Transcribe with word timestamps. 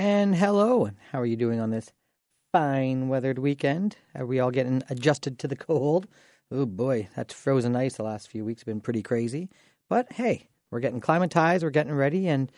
And 0.00 0.36
hello, 0.36 0.84
and 0.84 0.96
how 1.10 1.20
are 1.20 1.26
you 1.26 1.34
doing 1.34 1.58
on 1.58 1.70
this 1.70 1.90
fine 2.52 3.08
weathered 3.08 3.40
weekend? 3.40 3.96
Are 4.14 4.26
we 4.26 4.38
all 4.38 4.52
getting 4.52 4.80
adjusted 4.88 5.40
to 5.40 5.48
the 5.48 5.56
cold? 5.56 6.06
Oh 6.52 6.66
boy, 6.66 7.08
that's 7.16 7.34
frozen 7.34 7.74
ice 7.74 7.96
the 7.96 8.04
last 8.04 8.30
few 8.30 8.44
weeks 8.44 8.62
been 8.62 8.80
pretty 8.80 9.02
crazy. 9.02 9.48
But 9.88 10.12
hey, 10.12 10.50
we're 10.70 10.78
getting 10.78 11.00
climatized, 11.00 11.64
we're 11.64 11.70
getting 11.70 11.94
ready, 11.94 12.28
and 12.28 12.52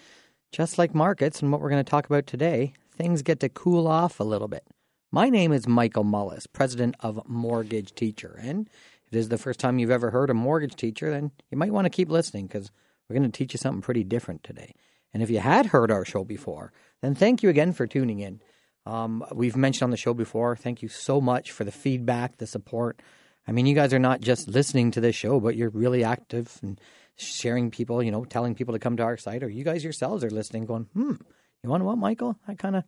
just 0.52 0.76
like 0.76 0.94
markets 0.94 1.40
and 1.40 1.50
what 1.50 1.62
we're 1.62 1.70
going 1.70 1.82
to 1.82 1.90
talk 1.90 2.04
about 2.04 2.26
today, 2.26 2.74
things 2.94 3.22
get 3.22 3.40
to 3.40 3.48
cool 3.48 3.88
off 3.88 4.20
a 4.20 4.24
little 4.24 4.46
bit. 4.46 4.66
My 5.10 5.30
name 5.30 5.50
is 5.50 5.66
Michael 5.66 6.04
Mullis, 6.04 6.44
president 6.52 6.94
of 7.00 7.26
Mortgage 7.26 7.94
Teacher, 7.94 8.38
and 8.38 8.68
if 9.06 9.14
it 9.14 9.18
is 9.18 9.30
the 9.30 9.38
first 9.38 9.60
time 9.60 9.78
you've 9.78 9.90
ever 9.90 10.10
heard 10.10 10.28
a 10.28 10.34
mortgage 10.34 10.76
teacher, 10.76 11.10
then 11.10 11.30
you 11.50 11.56
might 11.56 11.72
want 11.72 11.86
to 11.86 11.90
keep 11.90 12.10
listening 12.10 12.48
because 12.48 12.70
we're 13.08 13.16
going 13.16 13.32
to 13.32 13.34
teach 13.34 13.54
you 13.54 13.58
something 13.58 13.80
pretty 13.80 14.04
different 14.04 14.44
today. 14.44 14.74
And 15.12 15.22
if 15.22 15.30
you 15.30 15.40
had 15.40 15.66
heard 15.66 15.90
our 15.90 16.04
show 16.04 16.22
before, 16.22 16.72
then 17.02 17.14
thank 17.14 17.42
you 17.42 17.48
again 17.48 17.72
for 17.72 17.86
tuning 17.86 18.20
in. 18.20 18.40
Um, 18.86 19.24
we've 19.32 19.56
mentioned 19.56 19.84
on 19.84 19.90
the 19.90 19.96
show 19.96 20.14
before, 20.14 20.56
thank 20.56 20.82
you 20.82 20.88
so 20.88 21.20
much 21.20 21.50
for 21.50 21.64
the 21.64 21.72
feedback, 21.72 22.38
the 22.38 22.46
support. 22.46 23.00
I 23.46 23.52
mean, 23.52 23.66
you 23.66 23.74
guys 23.74 23.92
are 23.92 23.98
not 23.98 24.20
just 24.20 24.48
listening 24.48 24.90
to 24.92 25.00
this 25.00 25.16
show, 25.16 25.40
but 25.40 25.56
you're 25.56 25.70
really 25.70 26.04
active 26.04 26.58
and 26.62 26.80
sharing 27.16 27.70
people, 27.70 28.02
you 28.02 28.10
know, 28.10 28.24
telling 28.24 28.54
people 28.54 28.74
to 28.74 28.78
come 28.78 28.96
to 28.96 29.02
our 29.02 29.16
site, 29.16 29.42
or 29.42 29.48
you 29.48 29.64
guys 29.64 29.84
yourselves 29.84 30.24
are 30.24 30.30
listening, 30.30 30.66
going, 30.66 30.88
hmm, 30.94 31.14
you 31.62 31.70
want 31.70 31.82
to 31.82 31.84
what, 31.84 31.98
Michael? 31.98 32.36
That 32.46 32.58
kind 32.58 32.76
of 32.76 32.84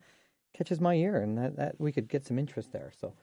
catches 0.54 0.80
my 0.80 0.94
ear, 0.94 1.16
and 1.16 1.38
that, 1.38 1.56
that 1.56 1.74
we 1.78 1.92
could 1.92 2.08
get 2.08 2.26
some 2.26 2.38
interest 2.38 2.72
there. 2.72 2.92
So, 3.00 3.14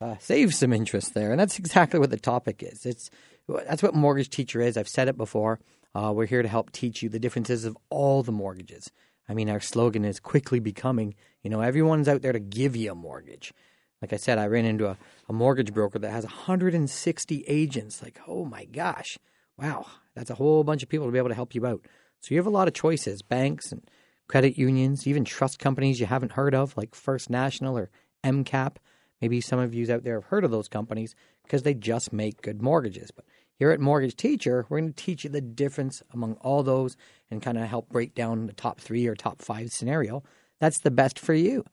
uh, 0.00 0.16
save 0.18 0.54
some 0.54 0.72
interest 0.72 1.14
there, 1.14 1.30
and 1.30 1.40
that's 1.40 1.58
exactly 1.58 2.00
what 2.00 2.10
the 2.10 2.18
topic 2.18 2.62
is. 2.62 2.86
It's 2.86 3.10
that's 3.48 3.82
what 3.82 3.94
mortgage 3.94 4.30
teacher 4.30 4.60
is. 4.60 4.76
I've 4.76 4.88
said 4.88 5.08
it 5.08 5.16
before. 5.16 5.60
Uh, 5.94 6.12
we're 6.14 6.26
here 6.26 6.42
to 6.42 6.48
help 6.48 6.70
teach 6.70 7.02
you 7.02 7.08
the 7.08 7.18
differences 7.18 7.64
of 7.64 7.76
all 7.90 8.22
the 8.22 8.32
mortgages. 8.32 8.90
I 9.30 9.34
mean, 9.34 9.48
our 9.48 9.60
slogan 9.60 10.04
is 10.04 10.18
quickly 10.18 10.58
becoming, 10.58 11.14
you 11.44 11.50
know, 11.50 11.60
everyone's 11.60 12.08
out 12.08 12.20
there 12.20 12.32
to 12.32 12.40
give 12.40 12.74
you 12.74 12.90
a 12.90 12.96
mortgage. 12.96 13.54
Like 14.02 14.12
I 14.12 14.16
said, 14.16 14.38
I 14.38 14.48
ran 14.48 14.64
into 14.64 14.88
a, 14.88 14.96
a 15.28 15.32
mortgage 15.32 15.72
broker 15.72 16.00
that 16.00 16.10
has 16.10 16.24
160 16.24 17.44
agents. 17.46 18.02
Like, 18.02 18.18
oh 18.26 18.44
my 18.44 18.64
gosh, 18.64 19.18
wow, 19.56 19.86
that's 20.16 20.30
a 20.30 20.34
whole 20.34 20.64
bunch 20.64 20.82
of 20.82 20.88
people 20.88 21.06
to 21.06 21.12
be 21.12 21.18
able 21.18 21.28
to 21.28 21.36
help 21.36 21.54
you 21.54 21.64
out. 21.64 21.86
So 22.20 22.34
you 22.34 22.38
have 22.38 22.46
a 22.48 22.50
lot 22.50 22.66
of 22.66 22.74
choices 22.74 23.22
banks 23.22 23.70
and 23.70 23.88
credit 24.26 24.58
unions, 24.58 25.06
even 25.06 25.24
trust 25.24 25.60
companies 25.60 26.00
you 26.00 26.06
haven't 26.06 26.32
heard 26.32 26.54
of, 26.54 26.76
like 26.76 26.96
First 26.96 27.30
National 27.30 27.78
or 27.78 27.88
MCAP. 28.24 28.78
Maybe 29.22 29.40
some 29.40 29.60
of 29.60 29.72
you 29.74 29.92
out 29.92 30.02
there 30.02 30.14
have 30.14 30.30
heard 30.30 30.42
of 30.42 30.50
those 30.50 30.66
companies 30.66 31.14
because 31.44 31.62
they 31.62 31.74
just 31.74 32.12
make 32.12 32.42
good 32.42 32.60
mortgages. 32.60 33.12
But 33.12 33.26
here 33.54 33.70
at 33.70 33.78
Mortgage 33.78 34.16
Teacher, 34.16 34.66
we're 34.68 34.80
going 34.80 34.92
to 34.92 35.04
teach 35.04 35.22
you 35.22 35.30
the 35.30 35.40
difference 35.40 36.02
among 36.12 36.34
all 36.40 36.64
those 36.64 36.96
and 37.30 37.42
kind 37.42 37.58
of 37.58 37.68
help 37.68 37.88
break 37.88 38.14
down 38.14 38.46
the 38.46 38.52
top 38.52 38.80
three 38.80 39.06
or 39.06 39.14
top 39.14 39.42
five 39.42 39.70
scenario. 39.70 40.22
That's 40.58 40.78
the 40.78 40.90
best 40.90 41.18
for 41.18 41.34
you. 41.34 41.64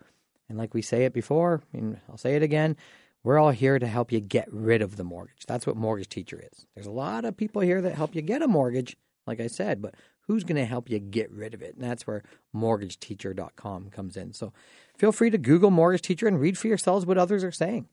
And 0.50 0.58
like 0.58 0.74
we 0.74 0.82
say 0.82 1.06
it 1.06 1.14
before, 1.14 1.62
and 1.74 2.00
I'll 2.10 2.18
say 2.18 2.36
it 2.36 2.44
again, 2.44 2.78
we're 3.24 3.40
all 3.40 3.52
here 3.52 3.78
to 3.78 3.88
help 3.88 4.12
you 4.12 4.20
get 4.20 4.48
rid 4.52 4.82
of 4.82 4.96
the 4.96 5.04
mortgage. 5.04 5.46
That's 5.48 5.68
what 5.68 5.76
Mortgage 5.76 6.08
Teacher 6.08 6.42
is. 6.52 6.66
There's 6.74 6.88
a 6.88 6.92
lot 6.92 7.26
of 7.26 7.36
people 7.36 7.62
here 7.62 7.82
that 7.82 7.96
help 7.96 8.16
you 8.16 8.22
get 8.22 8.42
a 8.42 8.48
mortgage, 8.48 8.96
like 9.26 9.42
I 9.42 9.48
said, 9.48 9.82
but 9.82 9.96
who's 10.22 10.44
going 10.44 10.58
to 10.58 10.66
help 10.66 10.90
you 10.90 11.00
get 11.00 11.32
rid 11.32 11.54
of 11.54 11.62
it? 11.62 11.76
And 11.76 11.84
that's 11.84 12.08
where 12.08 12.24
mortgageteacher.com 12.56 13.90
comes 13.90 14.16
in. 14.16 14.34
So 14.34 14.54
feel 14.98 15.12
free 15.12 15.30
to 15.30 15.38
Google 15.38 15.72
Mortgage 15.72 16.04
Teacher 16.04 16.28
and 16.28 16.40
read 16.40 16.58
for 16.58 16.68
yourselves 16.68 17.06
what 17.06 17.18
others 17.18 17.44
are 17.44 17.52
saying. 17.52 17.90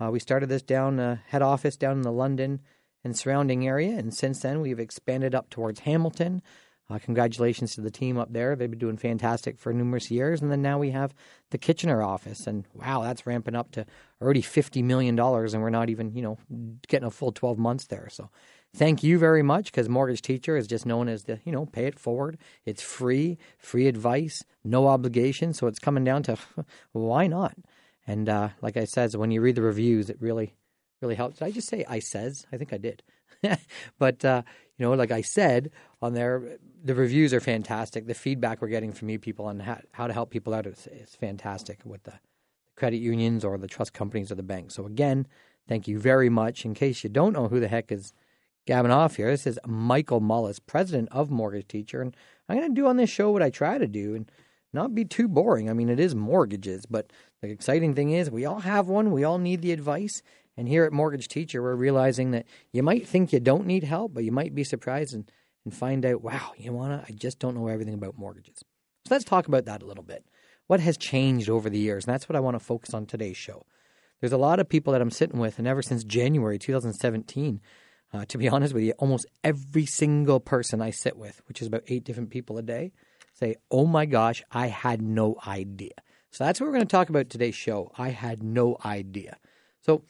Uh, 0.00 0.10
we 0.10 0.20
started 0.20 0.48
this 0.48 0.62
down 0.62 1.00
uh, 1.00 1.18
head 1.26 1.42
office 1.42 1.76
down 1.76 1.96
in 1.96 2.02
the 2.02 2.12
London 2.12 2.60
and 3.04 3.16
surrounding 3.16 3.66
area. 3.66 3.96
And 3.96 4.14
since 4.14 4.40
then, 4.40 4.60
we've 4.60 4.80
expanded 4.80 5.34
up 5.34 5.50
towards 5.50 5.80
Hamilton. 5.80 6.42
Uh, 6.90 6.98
congratulations 6.98 7.74
to 7.74 7.82
the 7.82 7.90
team 7.90 8.16
up 8.16 8.32
there. 8.32 8.56
They've 8.56 8.70
been 8.70 8.78
doing 8.78 8.96
fantastic 8.96 9.58
for 9.58 9.74
numerous 9.74 10.10
years. 10.10 10.40
And 10.40 10.50
then 10.50 10.62
now 10.62 10.78
we 10.78 10.90
have 10.90 11.14
the 11.50 11.58
Kitchener 11.58 12.02
office. 12.02 12.46
And 12.46 12.64
wow, 12.72 13.02
that's 13.02 13.26
ramping 13.26 13.54
up 13.54 13.70
to 13.72 13.84
already 14.22 14.40
$50 14.40 14.82
million. 14.82 15.18
And 15.18 15.62
we're 15.62 15.68
not 15.68 15.90
even, 15.90 16.14
you 16.14 16.22
know, 16.22 16.38
getting 16.88 17.06
a 17.06 17.10
full 17.10 17.30
12 17.30 17.58
months 17.58 17.86
there. 17.86 18.08
So 18.10 18.30
thank 18.74 19.02
you 19.02 19.18
very 19.18 19.42
much 19.42 19.66
because 19.66 19.88
Mortgage 19.88 20.22
Teacher 20.22 20.56
is 20.56 20.66
just 20.66 20.86
known 20.86 21.08
as 21.08 21.24
the, 21.24 21.40
you 21.44 21.52
know, 21.52 21.66
pay 21.66 21.84
it 21.84 21.98
forward. 21.98 22.38
It's 22.64 22.82
free, 22.82 23.36
free 23.58 23.86
advice, 23.86 24.42
no 24.64 24.86
obligation. 24.86 25.52
So 25.52 25.66
it's 25.66 25.78
coming 25.78 26.04
down 26.04 26.22
to 26.24 26.38
why 26.92 27.26
not? 27.26 27.54
And 28.06 28.30
uh, 28.30 28.48
like 28.62 28.78
I 28.78 28.84
said, 28.84 29.14
when 29.14 29.30
you 29.30 29.42
read 29.42 29.56
the 29.56 29.62
reviews, 29.62 30.08
it 30.08 30.16
really 30.20 30.54
really 31.00 31.14
helps. 31.14 31.38
Did 31.38 31.44
I 31.44 31.50
just 31.50 31.68
say 31.68 31.84
I 31.88 31.98
says? 31.98 32.46
I 32.52 32.56
think 32.56 32.72
I 32.72 32.78
did. 32.78 33.02
but 33.98 34.24
uh, 34.24 34.42
you 34.78 34.86
know, 34.86 34.92
like 34.92 35.10
I 35.10 35.22
said 35.22 35.70
on 36.00 36.14
there, 36.14 36.58
the 36.82 36.94
reviews 36.94 37.34
are 37.34 37.40
fantastic. 37.40 38.06
The 38.06 38.14
feedback 38.14 38.62
we're 38.62 38.68
getting 38.68 38.92
from 38.92 39.10
you 39.10 39.18
people 39.18 39.46
on 39.46 39.60
how, 39.60 39.80
how 39.92 40.06
to 40.06 40.12
help 40.12 40.30
people 40.30 40.54
out 40.54 40.66
is, 40.66 40.86
is 40.86 41.14
fantastic 41.16 41.80
with 41.84 42.04
the 42.04 42.14
credit 42.76 42.98
unions 42.98 43.44
or 43.44 43.58
the 43.58 43.66
trust 43.66 43.92
companies 43.92 44.30
or 44.30 44.36
the 44.36 44.42
banks. 44.42 44.74
So 44.74 44.86
again, 44.86 45.26
thank 45.66 45.88
you 45.88 45.98
very 45.98 46.30
much. 46.30 46.64
In 46.64 46.74
case 46.74 47.02
you 47.02 47.10
don't 47.10 47.32
know 47.32 47.48
who 47.48 47.58
the 47.58 47.68
heck 47.68 47.90
is 47.90 48.12
gabbing 48.66 48.92
off 48.92 49.16
here, 49.16 49.30
this 49.30 49.46
is 49.46 49.58
Michael 49.66 50.20
Mullis, 50.20 50.60
president 50.64 51.08
of 51.10 51.30
Mortgage 51.30 51.66
Teacher, 51.66 52.00
and 52.00 52.16
I'm 52.48 52.58
going 52.58 52.68
to 52.68 52.80
do 52.80 52.86
on 52.86 52.96
this 52.96 53.10
show 53.10 53.32
what 53.32 53.42
I 53.42 53.50
try 53.50 53.78
to 53.78 53.88
do 53.88 54.14
and 54.14 54.30
not 54.72 54.94
be 54.94 55.04
too 55.04 55.26
boring. 55.26 55.68
I 55.68 55.72
mean, 55.72 55.88
it 55.88 55.98
is 55.98 56.14
mortgages, 56.14 56.86
but 56.86 57.12
the 57.40 57.48
exciting 57.48 57.94
thing 57.94 58.10
is 58.10 58.30
we 58.30 58.44
all 58.44 58.60
have 58.60 58.86
one. 58.86 59.10
We 59.10 59.24
all 59.24 59.38
need 59.38 59.62
the 59.62 59.72
advice, 59.72 60.22
and 60.58 60.68
here 60.68 60.84
at 60.84 60.92
Mortgage 60.92 61.28
Teacher, 61.28 61.62
we're 61.62 61.76
realizing 61.76 62.32
that 62.32 62.44
you 62.72 62.82
might 62.82 63.06
think 63.06 63.32
you 63.32 63.38
don't 63.38 63.64
need 63.64 63.84
help, 63.84 64.12
but 64.12 64.24
you 64.24 64.32
might 64.32 64.56
be 64.56 64.64
surprised 64.64 65.14
and, 65.14 65.30
and 65.64 65.72
find 65.72 66.04
out, 66.04 66.20
wow, 66.20 66.50
you 66.58 66.72
wanna, 66.72 67.04
I 67.08 67.12
just 67.12 67.38
don't 67.38 67.54
know 67.54 67.68
everything 67.68 67.94
about 67.94 68.18
mortgages. 68.18 68.58
So 69.06 69.14
let's 69.14 69.24
talk 69.24 69.46
about 69.46 69.66
that 69.66 69.84
a 69.84 69.86
little 69.86 70.02
bit. 70.02 70.26
What 70.66 70.80
has 70.80 70.96
changed 70.96 71.48
over 71.48 71.70
the 71.70 71.78
years? 71.78 72.04
And 72.04 72.12
that's 72.12 72.28
what 72.28 72.34
I 72.34 72.40
want 72.40 72.58
to 72.58 72.64
focus 72.64 72.92
on 72.92 73.06
today's 73.06 73.36
show. 73.36 73.66
There's 74.18 74.32
a 74.32 74.36
lot 74.36 74.58
of 74.58 74.68
people 74.68 74.92
that 74.94 75.00
I'm 75.00 75.12
sitting 75.12 75.38
with, 75.38 75.60
and 75.60 75.68
ever 75.68 75.80
since 75.80 76.02
January 76.02 76.58
2017, 76.58 77.60
uh, 78.12 78.24
to 78.24 78.36
be 78.36 78.48
honest 78.50 78.74
with 78.74 78.82
you, 78.82 78.94
almost 78.98 79.26
every 79.44 79.86
single 79.86 80.40
person 80.40 80.82
I 80.82 80.90
sit 80.90 81.16
with, 81.16 81.40
which 81.46 81.62
is 81.62 81.68
about 81.68 81.84
eight 81.86 82.02
different 82.02 82.30
people 82.30 82.58
a 82.58 82.62
day, 82.62 82.90
say, 83.32 83.54
Oh 83.70 83.86
my 83.86 84.06
gosh, 84.06 84.42
I 84.50 84.66
had 84.66 85.02
no 85.02 85.36
idea. 85.46 85.94
So 86.32 86.42
that's 86.42 86.60
what 86.60 86.66
we're 86.66 86.74
going 86.74 86.86
to 86.86 86.90
talk 86.90 87.10
about 87.10 87.30
today's 87.30 87.54
show. 87.54 87.92
I 87.96 88.08
had 88.08 88.42
no 88.42 88.76
idea. 88.84 89.36
So 89.82 90.02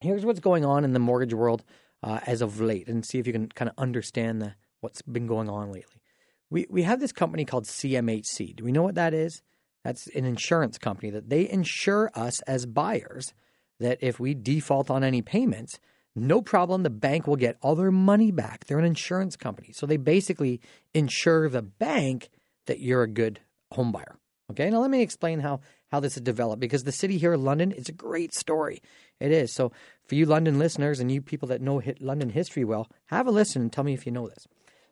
here's 0.00 0.24
what's 0.24 0.40
going 0.40 0.64
on 0.64 0.84
in 0.84 0.92
the 0.92 0.98
mortgage 0.98 1.34
world 1.34 1.64
uh, 2.02 2.20
as 2.26 2.42
of 2.42 2.60
late, 2.60 2.88
and 2.88 3.04
see 3.04 3.18
if 3.18 3.26
you 3.26 3.32
can 3.32 3.48
kind 3.48 3.68
of 3.68 3.74
understand 3.78 4.40
the, 4.40 4.54
what's 4.80 5.02
been 5.02 5.26
going 5.26 5.48
on 5.48 5.72
lately. 5.72 6.02
We 6.50 6.66
we 6.70 6.82
have 6.82 7.00
this 7.00 7.12
company 7.12 7.44
called 7.44 7.64
CMHC. 7.64 8.56
Do 8.56 8.64
we 8.64 8.72
know 8.72 8.82
what 8.82 8.94
that 8.94 9.12
is? 9.12 9.42
That's 9.84 10.06
an 10.08 10.24
insurance 10.24 10.78
company 10.78 11.10
that 11.10 11.28
they 11.28 11.48
insure 11.48 12.10
us 12.14 12.40
as 12.42 12.66
buyers 12.66 13.32
that 13.80 13.98
if 14.00 14.18
we 14.18 14.34
default 14.34 14.90
on 14.90 15.04
any 15.04 15.22
payments, 15.22 15.78
no 16.16 16.42
problem, 16.42 16.82
the 16.82 16.90
bank 16.90 17.26
will 17.26 17.36
get 17.36 17.58
all 17.60 17.74
their 17.74 17.92
money 17.92 18.30
back. 18.30 18.64
They're 18.64 18.78
an 18.78 18.84
insurance 18.84 19.36
company. 19.36 19.72
So 19.72 19.86
they 19.86 19.96
basically 19.96 20.60
insure 20.94 21.48
the 21.48 21.62
bank 21.62 22.28
that 22.66 22.80
you're 22.80 23.02
a 23.02 23.08
good 23.08 23.40
home 23.72 23.92
buyer. 23.92 24.18
Okay, 24.50 24.68
now 24.70 24.80
let 24.80 24.90
me 24.90 25.02
explain 25.02 25.40
how 25.40 25.60
how 25.90 26.00
this 26.00 26.14
has 26.14 26.22
developed 26.22 26.60
because 26.60 26.84
the 26.84 26.92
city 26.92 27.18
here, 27.18 27.36
London, 27.36 27.72
it's 27.76 27.88
a 27.88 27.92
great 27.92 28.34
story. 28.34 28.82
It 29.20 29.32
is. 29.32 29.54
So 29.54 29.72
for 30.06 30.14
you 30.14 30.26
London 30.26 30.58
listeners 30.58 31.00
and 31.00 31.10
you 31.10 31.20
people 31.20 31.48
that 31.48 31.60
know 31.60 31.82
London 32.00 32.30
history 32.30 32.64
well, 32.64 32.88
have 33.06 33.26
a 33.26 33.30
listen 33.30 33.62
and 33.62 33.72
tell 33.72 33.84
me 33.84 33.94
if 33.94 34.06
you 34.06 34.12
know 34.12 34.28
this. 34.28 34.46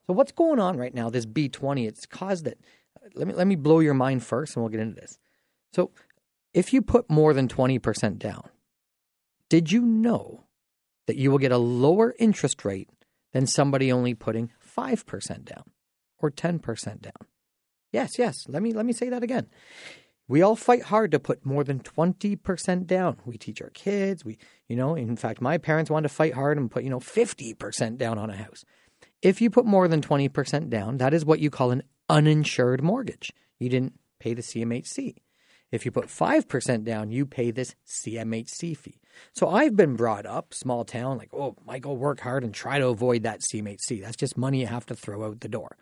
So 0.06 0.12
what's 0.12 0.32
going 0.32 0.60
on 0.60 0.76
right 0.76 0.94
now? 0.94 1.10
This 1.10 1.26
B20, 1.26 1.86
it's 1.86 2.06
caused 2.06 2.46
it. 2.46 2.60
Let 3.14 3.28
me 3.28 3.34
let 3.34 3.46
me 3.46 3.56
blow 3.56 3.80
your 3.80 3.94
mind 3.94 4.24
first, 4.24 4.56
and 4.56 4.62
we'll 4.62 4.70
get 4.70 4.80
into 4.80 5.00
this. 5.00 5.18
So 5.72 5.90
if 6.54 6.72
you 6.72 6.82
put 6.82 7.10
more 7.10 7.34
than 7.34 7.48
twenty 7.48 7.78
percent 7.78 8.18
down, 8.18 8.48
did 9.48 9.70
you 9.70 9.82
know 9.82 10.44
that 11.06 11.16
you 11.16 11.30
will 11.30 11.38
get 11.38 11.52
a 11.52 11.58
lower 11.58 12.14
interest 12.18 12.64
rate 12.64 12.88
than 13.32 13.46
somebody 13.46 13.92
only 13.92 14.14
putting 14.14 14.50
five 14.58 15.06
percent 15.06 15.44
down 15.44 15.64
or 16.18 16.30
ten 16.30 16.58
percent 16.58 17.02
down? 17.02 17.28
Yes, 17.92 18.18
yes. 18.18 18.34
Let 18.48 18.62
me 18.62 18.72
let 18.72 18.86
me 18.86 18.92
say 18.92 19.08
that 19.08 19.22
again. 19.22 19.46
We 20.28 20.42
all 20.42 20.56
fight 20.56 20.82
hard 20.84 21.12
to 21.12 21.20
put 21.20 21.46
more 21.46 21.62
than 21.62 21.80
20% 21.80 22.86
down. 22.86 23.18
We 23.24 23.38
teach 23.38 23.62
our 23.62 23.70
kids, 23.70 24.24
we 24.24 24.38
you 24.68 24.74
know, 24.74 24.96
in 24.96 25.16
fact 25.16 25.40
my 25.40 25.58
parents 25.58 25.90
wanted 25.90 26.08
to 26.08 26.14
fight 26.14 26.34
hard 26.34 26.58
and 26.58 26.70
put, 26.70 26.82
you 26.82 26.90
know, 26.90 26.98
50% 26.98 27.96
down 27.96 28.18
on 28.18 28.30
a 28.30 28.36
house. 28.36 28.64
If 29.22 29.40
you 29.40 29.50
put 29.50 29.66
more 29.66 29.88
than 29.88 30.00
20% 30.00 30.68
down, 30.68 30.98
that 30.98 31.14
is 31.14 31.24
what 31.24 31.40
you 31.40 31.50
call 31.50 31.70
an 31.70 31.82
uninsured 32.08 32.82
mortgage. 32.82 33.32
You 33.58 33.68
didn't 33.68 33.94
pay 34.18 34.34
the 34.34 34.42
CMHC. 34.42 35.16
If 35.72 35.84
you 35.84 35.90
put 35.90 36.06
5% 36.06 36.84
down, 36.84 37.10
you 37.10 37.26
pay 37.26 37.50
this 37.50 37.74
CMHC 37.86 38.76
fee. 38.76 39.00
So 39.32 39.48
I've 39.48 39.74
been 39.74 39.96
brought 39.96 40.26
up, 40.26 40.54
small 40.54 40.84
town, 40.84 41.18
like, 41.18 41.30
oh, 41.32 41.56
Michael, 41.64 41.96
work 41.96 42.20
hard 42.20 42.44
and 42.44 42.54
try 42.54 42.78
to 42.78 42.88
avoid 42.88 43.22
that 43.22 43.40
CMHC. 43.40 44.02
That's 44.02 44.16
just 44.16 44.36
money 44.36 44.60
you 44.60 44.66
have 44.66 44.86
to 44.86 44.94
throw 44.94 45.24
out 45.24 45.40
the 45.40 45.48
door. 45.48 45.76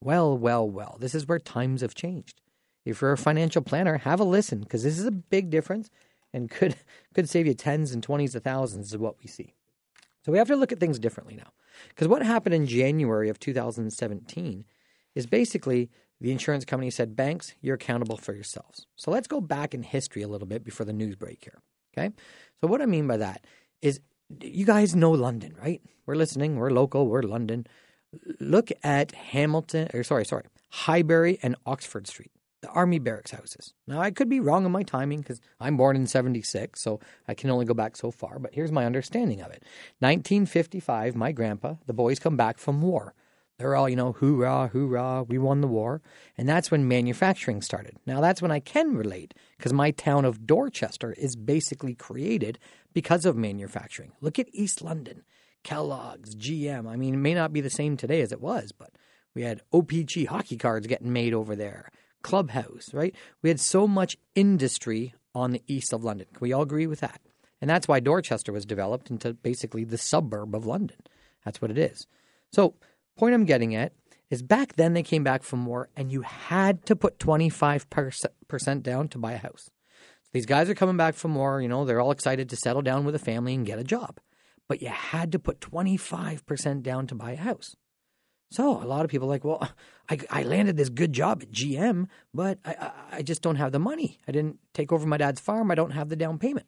Well, 0.00 0.36
well, 0.36 0.68
well, 0.68 0.96
this 1.00 1.14
is 1.14 1.26
where 1.26 1.38
times 1.38 1.80
have 1.80 1.94
changed. 1.94 2.40
If 2.84 3.00
you're 3.00 3.12
a 3.12 3.18
financial 3.18 3.62
planner, 3.62 3.98
have 3.98 4.20
a 4.20 4.24
listen 4.24 4.60
because 4.60 4.82
this 4.82 4.98
is 4.98 5.06
a 5.06 5.10
big 5.10 5.50
difference 5.50 5.90
and 6.32 6.50
could 6.50 6.76
could 7.14 7.28
save 7.28 7.46
you 7.46 7.54
tens 7.54 7.92
and 7.92 8.02
twenties 8.02 8.34
of 8.34 8.42
thousands 8.42 8.92
is 8.92 8.98
what 8.98 9.16
we 9.20 9.28
see. 9.28 9.54
So 10.24 10.32
we 10.32 10.38
have 10.38 10.48
to 10.48 10.56
look 10.56 10.72
at 10.72 10.80
things 10.80 10.98
differently 10.98 11.34
now. 11.34 11.52
Because 11.88 12.08
what 12.08 12.22
happened 12.22 12.54
in 12.54 12.66
January 12.66 13.28
of 13.30 13.38
2017 13.38 14.64
is 15.14 15.26
basically 15.26 15.88
the 16.20 16.30
insurance 16.30 16.64
company 16.64 16.90
said, 16.90 17.16
Banks, 17.16 17.54
you're 17.62 17.76
accountable 17.76 18.16
for 18.16 18.34
yourselves. 18.34 18.86
So 18.96 19.10
let's 19.10 19.28
go 19.28 19.40
back 19.40 19.72
in 19.72 19.82
history 19.82 20.22
a 20.22 20.28
little 20.28 20.46
bit 20.46 20.62
before 20.62 20.84
the 20.84 20.92
news 20.92 21.16
break 21.16 21.42
here. 21.42 21.62
Okay. 21.96 22.14
So, 22.60 22.68
what 22.68 22.82
I 22.82 22.86
mean 22.86 23.06
by 23.06 23.16
that 23.16 23.44
is 23.82 24.00
you 24.40 24.64
guys 24.64 24.94
know 24.94 25.10
London, 25.10 25.54
right? 25.60 25.82
We're 26.06 26.14
listening, 26.14 26.56
we're 26.56 26.70
local, 26.70 27.06
we're 27.06 27.22
London. 27.22 27.66
Look 28.38 28.70
at 28.82 29.12
Hamilton, 29.12 29.88
or 29.94 30.02
sorry, 30.02 30.24
sorry, 30.24 30.44
Highbury 30.70 31.38
and 31.42 31.56
Oxford 31.66 32.06
Street, 32.06 32.32
the 32.62 32.68
army 32.68 32.98
barracks 32.98 33.30
houses. 33.30 33.72
Now, 33.86 34.00
I 34.00 34.10
could 34.10 34.28
be 34.28 34.40
wrong 34.40 34.64
on 34.64 34.72
my 34.72 34.82
timing 34.82 35.20
because 35.20 35.40
I'm 35.58 35.76
born 35.76 35.96
in 35.96 36.06
76, 36.06 36.80
so 36.80 37.00
I 37.26 37.34
can 37.34 37.50
only 37.50 37.64
go 37.64 37.74
back 37.74 37.96
so 37.96 38.10
far, 38.10 38.38
but 38.38 38.54
here's 38.54 38.72
my 38.72 38.84
understanding 38.84 39.40
of 39.40 39.50
it. 39.50 39.62
1955, 40.00 41.16
my 41.16 41.32
grandpa, 41.32 41.74
the 41.86 41.94
boys 41.94 42.18
come 42.18 42.36
back 42.36 42.58
from 42.58 42.82
war. 42.82 43.14
They're 43.60 43.76
all, 43.76 43.90
you 43.90 43.96
know, 43.96 44.12
hoorah, 44.12 44.68
hoorah, 44.72 45.24
we 45.24 45.36
won 45.36 45.60
the 45.60 45.66
war. 45.66 46.00
And 46.38 46.48
that's 46.48 46.70
when 46.70 46.88
manufacturing 46.88 47.60
started. 47.60 47.98
Now, 48.06 48.22
that's 48.22 48.40
when 48.40 48.50
I 48.50 48.58
can 48.58 48.94
relate 48.96 49.34
because 49.58 49.74
my 49.74 49.90
town 49.90 50.24
of 50.24 50.46
Dorchester 50.46 51.12
is 51.12 51.36
basically 51.36 51.94
created 51.94 52.58
because 52.94 53.26
of 53.26 53.36
manufacturing. 53.36 54.12
Look 54.22 54.38
at 54.38 54.48
East 54.54 54.80
London, 54.80 55.24
Kellogg's, 55.62 56.34
GM. 56.34 56.88
I 56.88 56.96
mean, 56.96 57.12
it 57.12 57.18
may 57.18 57.34
not 57.34 57.52
be 57.52 57.60
the 57.60 57.68
same 57.68 57.98
today 57.98 58.22
as 58.22 58.32
it 58.32 58.40
was, 58.40 58.72
but 58.72 58.92
we 59.34 59.42
had 59.42 59.60
O-Pee-Chee 59.74 60.24
hockey 60.24 60.56
cards 60.56 60.86
getting 60.86 61.12
made 61.12 61.34
over 61.34 61.54
there, 61.54 61.90
Clubhouse, 62.22 62.92
right? 62.92 63.14
We 63.42 63.50
had 63.50 63.60
so 63.60 63.86
much 63.86 64.16
industry 64.34 65.14
on 65.34 65.52
the 65.52 65.62
east 65.66 65.92
of 65.92 66.04
London. 66.04 66.26
Can 66.32 66.40
we 66.40 66.52
all 66.52 66.62
agree 66.62 66.86
with 66.86 67.00
that? 67.00 67.20
And 67.60 67.68
that's 67.68 67.86
why 67.86 68.00
Dorchester 68.00 68.52
was 68.52 68.64
developed 68.64 69.10
into 69.10 69.34
basically 69.34 69.84
the 69.84 69.98
suburb 69.98 70.54
of 70.54 70.66
London. 70.66 70.96
That's 71.44 71.60
what 71.60 71.70
it 71.70 71.78
is. 71.78 72.06
So, 72.52 72.74
point 73.16 73.34
I'm 73.34 73.44
getting 73.44 73.74
at 73.74 73.92
is 74.30 74.42
back 74.42 74.74
then 74.76 74.94
they 74.94 75.02
came 75.02 75.24
back 75.24 75.42
from 75.42 75.66
war 75.66 75.88
and 75.96 76.10
you 76.10 76.22
had 76.22 76.86
to 76.86 76.96
put 76.96 77.18
25% 77.18 78.82
down 78.82 79.08
to 79.08 79.18
buy 79.18 79.32
a 79.32 79.38
house. 79.38 79.64
So 79.64 80.30
these 80.32 80.46
guys 80.46 80.70
are 80.70 80.74
coming 80.74 80.96
back 80.96 81.14
from 81.14 81.34
war, 81.34 81.60
you 81.60 81.68
know, 81.68 81.84
they're 81.84 82.00
all 82.00 82.12
excited 82.12 82.48
to 82.48 82.56
settle 82.56 82.82
down 82.82 83.04
with 83.04 83.14
a 83.14 83.18
family 83.18 83.54
and 83.54 83.66
get 83.66 83.78
a 83.78 83.84
job. 83.84 84.20
But 84.68 84.80
you 84.80 84.88
had 84.88 85.32
to 85.32 85.40
put 85.40 85.60
25% 85.60 86.82
down 86.82 87.08
to 87.08 87.14
buy 87.16 87.32
a 87.32 87.36
house. 87.36 87.74
So 88.50 88.82
a 88.82 88.84
lot 88.84 89.04
of 89.04 89.10
people 89.10 89.28
are 89.28 89.30
like, 89.30 89.44
well, 89.44 89.68
I, 90.08 90.18
I 90.28 90.42
landed 90.42 90.76
this 90.76 90.88
good 90.88 91.12
job 91.12 91.42
at 91.42 91.52
GM, 91.52 92.08
but 92.34 92.58
I, 92.64 92.74
I, 92.74 92.92
I 93.18 93.22
just 93.22 93.42
don't 93.42 93.56
have 93.56 93.72
the 93.72 93.78
money. 93.78 94.18
I 94.26 94.32
didn't 94.32 94.58
take 94.74 94.92
over 94.92 95.06
my 95.06 95.16
dad's 95.16 95.40
farm. 95.40 95.70
I 95.70 95.76
don't 95.76 95.92
have 95.92 96.08
the 96.08 96.16
down 96.16 96.38
payment. 96.38 96.66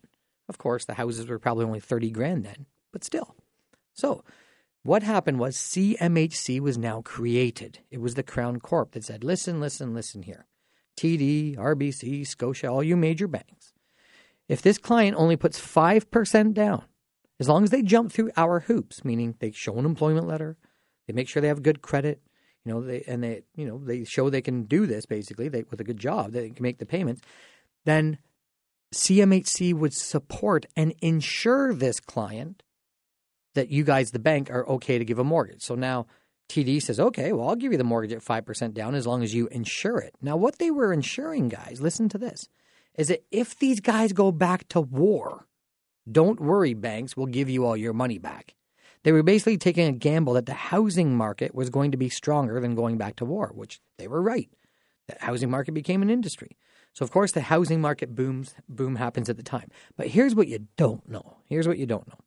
Of 0.48 0.58
course, 0.58 0.84
the 0.84 0.94
houses 0.94 1.26
were 1.26 1.38
probably 1.38 1.64
only 1.64 1.80
30 1.80 2.10
grand 2.10 2.44
then, 2.44 2.66
but 2.92 3.02
still. 3.02 3.34
So 3.94 4.22
what 4.84 5.02
happened 5.02 5.40
was 5.40 5.56
CMHC 5.56 6.60
was 6.60 6.78
now 6.78 7.02
created. 7.02 7.80
It 7.90 8.00
was 8.00 8.14
the 8.14 8.22
Crown 8.22 8.60
Corp 8.60 8.92
that 8.92 9.04
said, 9.04 9.24
listen, 9.24 9.60
listen, 9.60 9.94
listen 9.94 10.22
here. 10.22 10.46
TD, 10.96 11.56
RBC, 11.56 12.26
Scotia, 12.26 12.68
all 12.68 12.82
you 12.82 12.96
major 12.96 13.26
banks. 13.26 13.72
If 14.48 14.62
this 14.62 14.78
client 14.78 15.16
only 15.16 15.36
puts 15.36 15.60
5% 15.60 16.52
down, 16.52 16.84
as 17.40 17.48
long 17.48 17.64
as 17.64 17.70
they 17.70 17.82
jump 17.82 18.12
through 18.12 18.30
our 18.36 18.60
hoops, 18.60 19.04
meaning 19.04 19.34
they 19.38 19.50
show 19.50 19.78
an 19.78 19.84
employment 19.84 20.28
letter, 20.28 20.58
they 21.06 21.12
make 21.12 21.28
sure 21.28 21.40
they 21.40 21.48
have 21.48 21.62
good 21.62 21.82
credit, 21.82 22.20
you 22.64 22.72
know, 22.72 22.80
they, 22.80 23.02
and 23.06 23.22
they, 23.22 23.42
you 23.56 23.66
know, 23.66 23.78
they 23.78 24.04
show 24.04 24.30
they 24.30 24.42
can 24.42 24.64
do 24.64 24.86
this 24.86 25.06
basically 25.06 25.48
they, 25.48 25.64
with 25.70 25.80
a 25.80 25.84
good 25.84 25.98
job, 25.98 26.32
they 26.32 26.50
can 26.50 26.62
make 26.62 26.78
the 26.78 26.86
payments, 26.86 27.22
then 27.84 28.18
CMHC 28.94 29.74
would 29.74 29.94
support 29.94 30.66
and 30.76 30.94
insure 31.00 31.74
this 31.74 31.98
client 31.98 32.62
that 33.54 33.70
you 33.70 33.84
guys, 33.84 34.10
the 34.10 34.18
bank, 34.18 34.50
are 34.50 34.66
okay 34.68 34.98
to 34.98 35.04
give 35.04 35.18
a 35.18 35.24
mortgage. 35.24 35.62
So 35.62 35.74
now 35.74 36.06
TD 36.48 36.82
says, 36.82 37.00
okay, 37.00 37.32
well, 37.32 37.48
I'll 37.48 37.56
give 37.56 37.72
you 37.72 37.78
the 37.78 37.84
mortgage 37.84 38.12
at 38.12 38.22
5% 38.22 38.74
down 38.74 38.94
as 38.94 39.06
long 39.06 39.22
as 39.22 39.34
you 39.34 39.48
insure 39.48 39.98
it. 39.98 40.14
Now, 40.20 40.36
what 40.36 40.58
they 40.58 40.70
were 40.70 40.92
insuring, 40.92 41.48
guys, 41.48 41.80
listen 41.80 42.08
to 42.10 42.18
this, 42.18 42.48
is 42.94 43.08
that 43.08 43.24
if 43.30 43.58
these 43.58 43.80
guys 43.80 44.12
go 44.12 44.30
back 44.30 44.68
to 44.68 44.80
war, 44.80 45.46
don't 46.10 46.40
worry, 46.40 46.74
banks, 46.74 47.16
we'll 47.16 47.26
give 47.26 47.48
you 47.48 47.64
all 47.64 47.76
your 47.76 47.94
money 47.94 48.18
back. 48.18 48.54
They 49.04 49.12
were 49.12 49.22
basically 49.22 49.58
taking 49.58 49.86
a 49.88 49.92
gamble 49.92 50.34
that 50.34 50.46
the 50.46 50.54
housing 50.54 51.16
market 51.16 51.54
was 51.54 51.70
going 51.70 51.90
to 51.90 51.96
be 51.96 52.08
stronger 52.08 52.60
than 52.60 52.74
going 52.74 52.98
back 52.98 53.16
to 53.16 53.24
war, 53.24 53.52
which 53.54 53.80
they 53.98 54.06
were 54.06 54.22
right. 54.22 54.48
The 55.08 55.16
housing 55.20 55.50
market 55.50 55.72
became 55.72 56.02
an 56.02 56.10
industry. 56.10 56.56
So 56.92 57.04
of 57.04 57.10
course 57.10 57.32
the 57.32 57.40
housing 57.40 57.80
market 57.80 58.14
booms 58.14 58.54
boom 58.68 58.96
happens 58.96 59.28
at 59.28 59.36
the 59.36 59.42
time. 59.42 59.70
But 59.96 60.08
here's 60.08 60.34
what 60.34 60.48
you 60.48 60.68
don't 60.76 61.08
know. 61.08 61.38
Here's 61.46 61.66
what 61.66 61.78
you 61.78 61.86
don't 61.86 62.06
know 62.06 62.18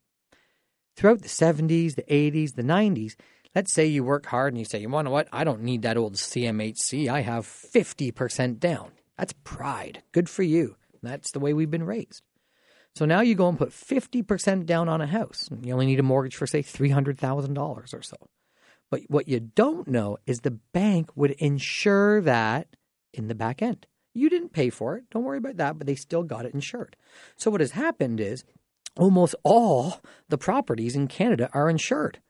throughout 0.96 1.22
the 1.22 1.28
70s, 1.28 1.94
the 1.94 2.02
80s, 2.02 2.54
the 2.54 2.62
90s, 2.62 3.14
let's 3.54 3.72
say 3.72 3.86
you 3.86 4.02
work 4.02 4.26
hard 4.26 4.52
and 4.52 4.58
you 4.58 4.64
say, 4.64 4.80
you 4.80 4.88
want 4.88 5.04
know 5.04 5.12
what, 5.12 5.28
I 5.32 5.44
don't 5.44 5.62
need 5.62 5.82
that 5.82 5.96
old 5.96 6.14
CMHC. 6.14 7.08
I 7.08 7.20
have 7.20 7.46
50% 7.46 8.58
down. 8.58 8.92
That's 9.16 9.34
pride. 9.44 10.02
Good 10.12 10.28
for 10.28 10.42
you. 10.42 10.76
That's 11.02 11.30
the 11.30 11.40
way 11.40 11.52
we've 11.52 11.70
been 11.70 11.84
raised. 11.84 12.22
So 12.96 13.04
now 13.04 13.20
you 13.20 13.34
go 13.34 13.48
and 13.48 13.58
put 13.58 13.72
50% 13.72 14.64
down 14.64 14.88
on 14.88 15.02
a 15.02 15.06
house. 15.06 15.50
You 15.62 15.74
only 15.74 15.84
need 15.84 16.00
a 16.00 16.02
mortgage 16.02 16.34
for, 16.34 16.46
say, 16.46 16.62
$300,000 16.62 17.58
or 17.94 18.02
so. 18.02 18.16
But 18.90 19.02
what 19.08 19.28
you 19.28 19.38
don't 19.38 19.86
know 19.86 20.16
is 20.24 20.40
the 20.40 20.58
bank 20.72 21.10
would 21.14 21.32
insure 21.32 22.22
that 22.22 22.68
in 23.12 23.28
the 23.28 23.34
back 23.34 23.60
end. 23.60 23.86
You 24.14 24.30
didn't 24.30 24.54
pay 24.54 24.70
for 24.70 24.96
it. 24.96 25.10
Don't 25.10 25.24
worry 25.24 25.36
about 25.36 25.58
that, 25.58 25.76
but 25.76 25.86
they 25.86 25.94
still 25.94 26.22
got 26.22 26.46
it 26.46 26.54
insured. 26.54 26.96
So 27.36 27.50
what 27.50 27.60
has 27.60 27.72
happened 27.72 28.18
is 28.18 28.44
almost 28.96 29.34
all 29.44 30.00
the 30.30 30.38
properties 30.38 30.96
in 30.96 31.06
Canada 31.06 31.50
are 31.52 31.68
insured. 31.68 32.20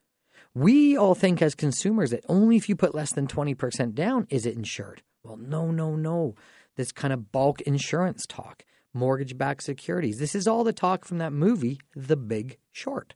We 0.52 0.96
all 0.96 1.14
think 1.14 1.40
as 1.40 1.54
consumers 1.54 2.10
that 2.10 2.24
only 2.28 2.56
if 2.56 2.68
you 2.68 2.74
put 2.74 2.94
less 2.94 3.12
than 3.12 3.28
20% 3.28 3.94
down 3.94 4.26
is 4.30 4.46
it 4.46 4.56
insured. 4.56 5.02
Well, 5.22 5.36
no, 5.36 5.70
no, 5.70 5.94
no. 5.94 6.34
This 6.74 6.90
kind 6.90 7.12
of 7.12 7.30
bulk 7.30 7.60
insurance 7.60 8.24
talk, 8.26 8.64
mortgage 8.96 9.38
backed 9.38 9.62
securities. 9.62 10.18
This 10.18 10.34
is 10.34 10.48
all 10.48 10.64
the 10.64 10.72
talk 10.72 11.04
from 11.04 11.18
that 11.18 11.32
movie, 11.32 11.78
The 11.94 12.16
Big 12.16 12.58
Short. 12.72 13.14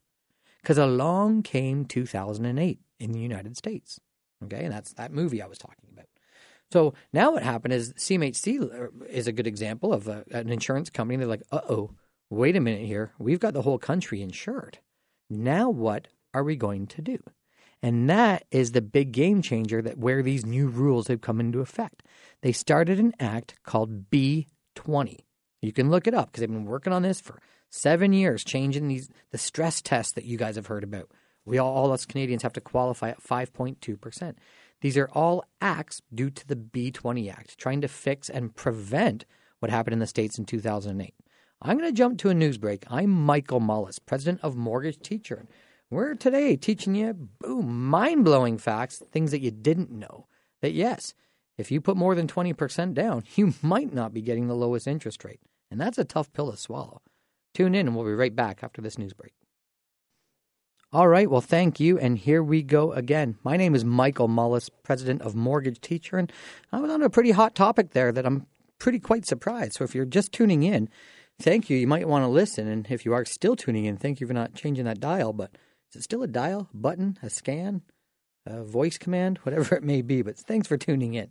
Because 0.63 0.79
along 0.79 1.43
came 1.43 1.85
2008 1.87 2.79
in 3.01 3.13
the 3.13 3.19
United 3.19 3.57
States. 3.57 3.99
Okay, 4.45 4.65
and 4.65 4.73
that's 4.73 4.93
that 4.95 5.13
movie 5.13 5.43
I 5.43 5.47
was 5.47 5.59
talking 5.59 5.89
about. 5.93 6.07
So 6.71 6.95
now 7.13 7.33
what 7.33 7.43
happened 7.43 7.75
is 7.75 7.93
CMHC 7.95 9.09
is 9.09 9.27
a 9.27 9.33
good 9.33 9.47
example 9.47 9.93
of 9.93 10.07
a, 10.07 10.25
an 10.31 10.51
insurance 10.51 10.89
company. 10.89 11.17
They're 11.17 11.27
like, 11.27 11.43
uh 11.51 11.63
oh, 11.69 11.91
wait 12.29 12.57
a 12.57 12.61
minute 12.61 12.87
here, 12.87 13.13
we've 13.19 13.41
got 13.41 13.55
the 13.55 13.63
whole 13.63 13.79
country 13.79 14.23
insured. 14.23 14.79
Now 15.29 15.69
what 15.69 16.09
are 16.33 16.45
we 16.45 16.57
going 16.57 16.87
to 16.89 17.03
do? 17.03 17.19
And 17.83 18.09
that 18.11 18.45
is 18.51 18.73
the 18.73 18.83
big 18.83 19.13
game 19.13 19.43
changer 19.43 19.81
that 19.83 19.99
where 19.99 20.23
these 20.23 20.45
new 20.45 20.69
rules 20.69 21.09
have 21.09 21.23
come 21.23 21.41
into 21.41 21.61
effect. 21.61 22.03
They 22.43 22.53
started 22.53 23.01
an 23.01 23.15
act 23.19 23.55
called 23.65 24.11
B20. 24.11 25.21
You 25.63 25.73
can 25.73 25.91
look 25.91 26.07
it 26.07 26.15
up 26.15 26.31
because 26.31 26.41
they've 26.41 26.49
been 26.49 26.65
working 26.65 26.93
on 26.93 27.03
this 27.03 27.21
for 27.21 27.41
seven 27.69 28.13
years, 28.13 28.45
changing 28.45 28.89
these 28.89 29.11
the 29.31 29.39
stress 29.39 29.81
tests 29.83 30.13
that 30.15 30.25
you 30.25 30.37
guys 30.37 30.57
have 30.57 30.67
heard 30.67 30.85
about. 30.85 31.11
We 31.45 31.59
all, 31.59 31.73
all 31.73 31.93
us 31.93 32.07
Canadians 32.07 32.43
have 32.43 32.53
to 32.55 32.61
qualify 32.61 33.11
at 33.11 33.23
5.2%. 33.23 34.35
These 34.81 34.97
are 34.97 35.11
all 35.13 35.45
acts 35.61 36.01
due 36.15 36.31
to 36.31 36.47
the 36.47 36.57
B20 36.57 37.31
Act, 37.31 37.59
trying 37.59 37.81
to 37.83 37.89
fix 37.89 38.31
and 38.31 38.55
prevent 38.55 39.25
what 39.59 39.71
happened 39.71 39.93
in 39.93 39.99
the 39.99 40.07
States 40.07 40.39
in 40.39 40.47
2008. 40.47 41.15
I'm 41.63 41.79
going 41.79 41.91
to 41.91 41.97
jump 41.97 42.19
to 42.19 42.31
a 42.31 42.35
news 42.35 42.57
break. 42.57 42.85
I'm 42.89 43.11
Michael 43.11 43.61
Mullis, 43.61 43.99
president 44.05 44.41
of 44.43 44.57
Mortgage 44.57 45.01
Teacher. 45.01 45.47
We're 45.91 46.15
today 46.15 46.57
teaching 46.57 46.95
you 46.95 47.13
boom, 47.13 47.89
mind 47.89 48.25
blowing 48.25 48.57
facts, 48.57 49.03
things 49.13 49.33
that 49.33 49.43
you 49.43 49.51
didn't 49.51 49.91
know. 49.91 50.27
That 50.63 50.73
yes, 50.73 51.15
if 51.61 51.71
you 51.71 51.81
put 51.81 51.97
more 51.97 52.15
than 52.15 52.27
20% 52.27 52.95
down, 52.95 53.25
you 53.37 53.55
might 53.63 53.93
not 53.93 54.13
be 54.13 54.23
getting 54.23 54.49
the 54.49 54.55
lowest 54.55 54.89
interest 54.89 55.25
rate. 55.25 55.41
And 55.71 55.81
that's 55.81 55.99
a 55.99 56.05
tough 56.05 56.33
pill 56.33 56.51
to 56.51 56.57
swallow. 56.57 57.03
Tune 57.55 57.75
in 57.75 57.87
and 57.87 57.95
we'll 57.95 58.05
be 58.05 58.13
right 58.13 58.35
back 58.35 58.63
after 58.63 58.81
this 58.81 58.99
news 58.99 59.13
break. 59.13 59.33
All 60.93 61.07
right, 61.07 61.31
well, 61.31 61.41
thank 61.41 61.79
you. 61.79 61.99
And 62.01 62.19
here 62.19 62.43
we 62.43 62.65
go 62.65 62.93
again. 62.93 63.39
My 63.45 63.57
name 63.57 63.77
is 63.77 63.85
Michael 63.85 64.29
Mullis, 64.29 64.69
president 64.83 65.23
of 65.23 65.37
Mortgage 65.37 65.81
Teacher. 65.81 66.17
And 66.19 66.33
I 66.73 66.81
was 66.81 66.91
on 66.91 67.03
a 67.03 67.11
pretty 67.11 67.31
hot 67.31 67.55
topic 67.55 67.91
there 67.91 68.11
that 68.11 68.27
I'm 68.27 68.47
pretty 68.81 68.99
quite 68.99 69.25
surprised. 69.25 69.75
So 69.75 69.85
if 69.85 69.95
you're 69.95 70.05
just 70.05 70.33
tuning 70.33 70.65
in, 70.65 70.89
thank 71.41 71.71
you. 71.71 71.77
You 71.77 71.87
might 71.87 72.09
want 72.09 72.25
to 72.25 72.29
listen. 72.29 72.67
And 72.67 72.89
if 72.91 73.05
you 73.05 73.13
are 73.13 73.25
still 73.25 73.55
tuning 73.55 73.85
in, 73.85 73.99
thank 73.99 74.21
you 74.21 74.27
for 74.27 74.33
not 74.33 74.55
changing 74.55 74.85
that 74.87 74.99
dial. 74.99 75.33
But 75.33 75.53
is 75.91 76.01
it 76.01 76.03
still 76.03 76.25
a 76.25 76.29
dial, 76.29 76.69
button, 76.75 77.19
a 77.23 77.31
scan, 77.31 77.83
a 78.47 78.65
voice 78.65 78.99
command, 78.99 79.39
whatever 79.43 79.75
it 79.75 79.83
may 79.83 80.03
be? 80.03 80.23
But 80.23 80.37
thanks 80.37 80.69
for 80.69 80.77
tuning 80.77 81.15
in. 81.15 81.31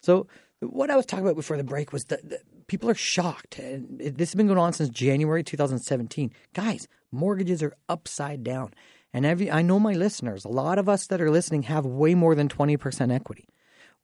So, 0.00 0.26
what 0.60 0.90
I 0.90 0.96
was 0.96 1.04
talking 1.04 1.24
about 1.24 1.36
before 1.36 1.56
the 1.56 1.64
break 1.64 1.92
was 1.92 2.04
that, 2.06 2.20
people 2.66 2.90
are 2.90 2.94
shocked. 2.94 3.58
And 3.58 3.98
this 4.00 4.30
has 4.30 4.34
been 4.34 4.46
going 4.46 4.58
on 4.58 4.72
since 4.72 4.88
January 4.88 5.42
2017. 5.42 6.32
Guys, 6.54 6.88
mortgages 7.12 7.62
are 7.62 7.76
upside 7.88 8.42
down. 8.42 8.72
And 9.12 9.24
every, 9.24 9.50
I 9.50 9.62
know 9.62 9.78
my 9.78 9.92
listeners, 9.92 10.44
a 10.44 10.48
lot 10.48 10.78
of 10.78 10.88
us 10.88 11.06
that 11.06 11.20
are 11.20 11.30
listening 11.30 11.64
have 11.64 11.86
way 11.86 12.14
more 12.14 12.34
than 12.34 12.48
20% 12.48 13.12
equity. 13.12 13.48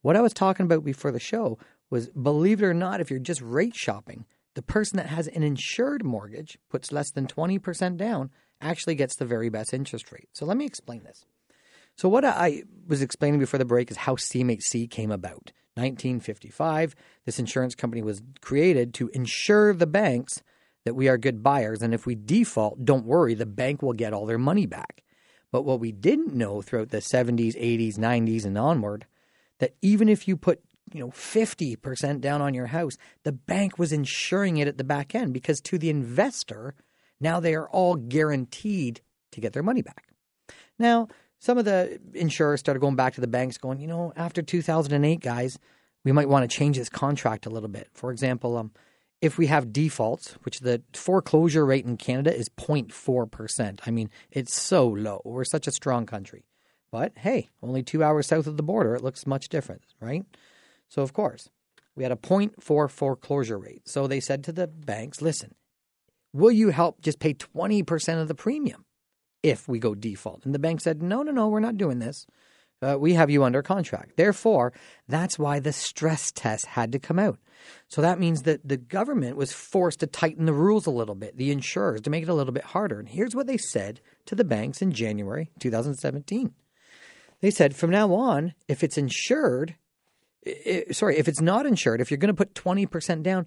What 0.01 0.15
I 0.15 0.21
was 0.21 0.33
talking 0.33 0.65
about 0.65 0.83
before 0.83 1.11
the 1.11 1.19
show 1.19 1.57
was 1.89 2.09
believe 2.09 2.61
it 2.61 2.65
or 2.65 2.73
not, 2.73 2.99
if 2.99 3.09
you're 3.09 3.19
just 3.19 3.41
rate 3.41 3.75
shopping, 3.75 4.25
the 4.55 4.61
person 4.61 4.97
that 4.97 5.07
has 5.07 5.27
an 5.27 5.43
insured 5.43 6.03
mortgage 6.03 6.57
puts 6.69 6.91
less 6.91 7.11
than 7.11 7.27
20% 7.27 7.97
down 7.97 8.31
actually 8.61 8.95
gets 8.95 9.15
the 9.15 9.25
very 9.25 9.49
best 9.49 9.73
interest 9.73 10.11
rate. 10.11 10.29
So 10.33 10.45
let 10.45 10.57
me 10.57 10.65
explain 10.65 11.03
this. 11.03 11.25
So 11.95 12.09
what 12.09 12.25
I 12.25 12.63
was 12.87 13.01
explaining 13.01 13.39
before 13.39 13.57
the 13.57 13.65
break 13.65 13.91
is 13.91 13.97
how 13.97 14.15
CMHC 14.15 14.89
came 14.89 15.11
about. 15.11 15.51
1955, 15.75 16.95
this 17.25 17.39
insurance 17.39 17.73
company 17.73 18.01
was 18.01 18.21
created 18.41 18.93
to 18.95 19.09
insure 19.09 19.73
the 19.73 19.87
banks 19.87 20.43
that 20.85 20.93
we 20.93 21.07
are 21.07 21.17
good 21.17 21.41
buyers. 21.41 21.81
And 21.81 21.93
if 21.93 22.05
we 22.05 22.15
default, 22.15 22.85
don't 22.85 23.05
worry, 23.05 23.33
the 23.33 23.45
bank 23.45 23.81
will 23.81 23.93
get 23.93 24.13
all 24.13 24.25
their 24.25 24.37
money 24.37 24.65
back. 24.65 25.03
But 25.51 25.63
what 25.63 25.79
we 25.79 25.91
didn't 25.91 26.35
know 26.35 26.61
throughout 26.61 26.89
the 26.89 26.97
70s, 26.97 27.55
80s, 27.55 27.97
90s, 27.97 28.45
and 28.45 28.57
onward, 28.57 29.05
that 29.59 29.75
even 29.81 30.09
if 30.09 30.27
you 30.27 30.35
put 30.35 30.61
you 30.93 30.99
know 30.99 31.09
50% 31.09 32.21
down 32.21 32.41
on 32.41 32.53
your 32.53 32.67
house, 32.67 32.97
the 33.23 33.31
bank 33.31 33.79
was 33.79 33.91
insuring 33.91 34.57
it 34.57 34.67
at 34.67 34.77
the 34.77 34.83
back 34.83 35.15
end 35.15 35.33
because 35.33 35.61
to 35.61 35.77
the 35.77 35.89
investor, 35.89 36.75
now 37.19 37.39
they 37.39 37.55
are 37.55 37.69
all 37.69 37.95
guaranteed 37.95 39.01
to 39.31 39.41
get 39.41 39.53
their 39.53 39.63
money 39.63 39.81
back. 39.81 40.09
Now, 40.77 41.07
some 41.43 41.57
of 41.57 41.65
the 41.65 41.99
insurers 42.13 42.61
started 42.61 42.79
going 42.79 42.95
back 42.95 43.15
to 43.15 43.21
the 43.21 43.27
banks 43.27 43.57
going, 43.57 43.81
you 43.81 43.87
know, 43.87 44.13
after 44.15 44.41
2008, 44.41 45.19
guys, 45.19 45.59
we 46.05 46.13
might 46.13 46.29
want 46.29 46.49
to 46.49 46.57
change 46.57 46.77
this 46.77 46.87
contract 46.87 47.45
a 47.45 47.49
little 47.49 47.67
bit. 47.67 47.89
For 47.93 48.11
example, 48.13 48.55
um, 48.55 48.71
if 49.19 49.37
we 49.37 49.47
have 49.47 49.73
defaults, 49.73 50.37
which 50.43 50.61
the 50.61 50.81
foreclosure 50.93 51.65
rate 51.65 51.83
in 51.83 51.97
Canada 51.97 52.33
is 52.33 52.47
0.4%. 52.47 53.79
I 53.85 53.91
mean, 53.91 54.09
it's 54.31 54.55
so 54.55 54.87
low. 54.87 55.21
We're 55.25 55.43
such 55.43 55.67
a 55.67 55.73
strong 55.73 56.05
country. 56.05 56.45
But 56.91 57.11
hey, 57.17 57.49
only 57.61 57.83
two 57.83 58.05
hours 58.05 58.27
south 58.27 58.47
of 58.47 58.55
the 58.55 58.63
border, 58.63 58.95
it 58.95 59.03
looks 59.03 59.27
much 59.27 59.49
different, 59.49 59.81
right? 59.99 60.23
So, 60.87 61.01
of 61.01 61.11
course, 61.11 61.49
we 61.93 62.03
had 62.03 62.13
a 62.13 62.15
0.4 62.15 62.89
foreclosure 62.89 63.59
rate. 63.59 63.81
So 63.89 64.07
they 64.07 64.21
said 64.21 64.45
to 64.45 64.53
the 64.53 64.67
banks, 64.67 65.21
listen, 65.21 65.55
will 66.31 66.53
you 66.53 66.69
help 66.69 67.01
just 67.01 67.19
pay 67.19 67.33
20% 67.33 68.21
of 68.21 68.29
the 68.29 68.35
premium 68.35 68.85
if 69.43 69.67
we 69.67 69.77
go 69.77 69.93
default? 69.93 70.45
And 70.45 70.55
the 70.55 70.59
bank 70.59 70.81
said, 70.81 71.03
no, 71.03 71.21
no, 71.21 71.31
no, 71.31 71.49
we're 71.49 71.59
not 71.59 71.77
doing 71.77 71.99
this 71.99 72.25
uh, 72.83 72.97
we 72.97 73.13
have 73.13 73.29
you 73.29 73.43
under 73.43 73.61
contract. 73.61 74.17
Therefore, 74.17 74.73
that's 75.07 75.39
why 75.39 75.59
the 75.59 75.73
stress 75.73 76.31
test 76.31 76.65
had 76.65 76.91
to 76.91 76.99
come 76.99 77.17
out. 77.17 77.39
So 77.87 78.01
that 78.01 78.19
means 78.19 78.43
that 78.43 78.67
the 78.67 78.77
government 78.77 79.37
was 79.37 79.53
forced 79.53 80.01
to 80.01 80.07
tighten 80.07 80.45
the 80.45 80.53
rules 80.53 80.85
a 80.85 80.91
little 80.91 81.15
bit, 81.15 81.37
the 81.37 81.51
insurers, 81.51 82.01
to 82.01 82.09
make 82.09 82.23
it 82.23 82.29
a 82.29 82.33
little 82.33 82.53
bit 82.53 82.65
harder. 82.65 82.99
And 82.99 83.07
here's 83.07 83.35
what 83.35 83.47
they 83.47 83.57
said 83.57 84.01
to 84.25 84.35
the 84.35 84.43
banks 84.43 84.81
in 84.81 84.91
January 84.91 85.49
2017. 85.59 86.53
They 87.39 87.51
said 87.51 87.75
from 87.75 87.89
now 87.89 88.13
on, 88.13 88.53
if 88.67 88.83
it's 88.83 88.97
insured, 88.97 89.75
it, 90.41 90.95
sorry, 90.95 91.17
if 91.17 91.29
it's 91.29 91.41
not 91.41 91.65
insured, 91.65 92.01
if 92.01 92.11
you're 92.11 92.17
going 92.17 92.33
to 92.33 92.45
put 92.45 92.53
20% 92.53 93.23
down, 93.23 93.45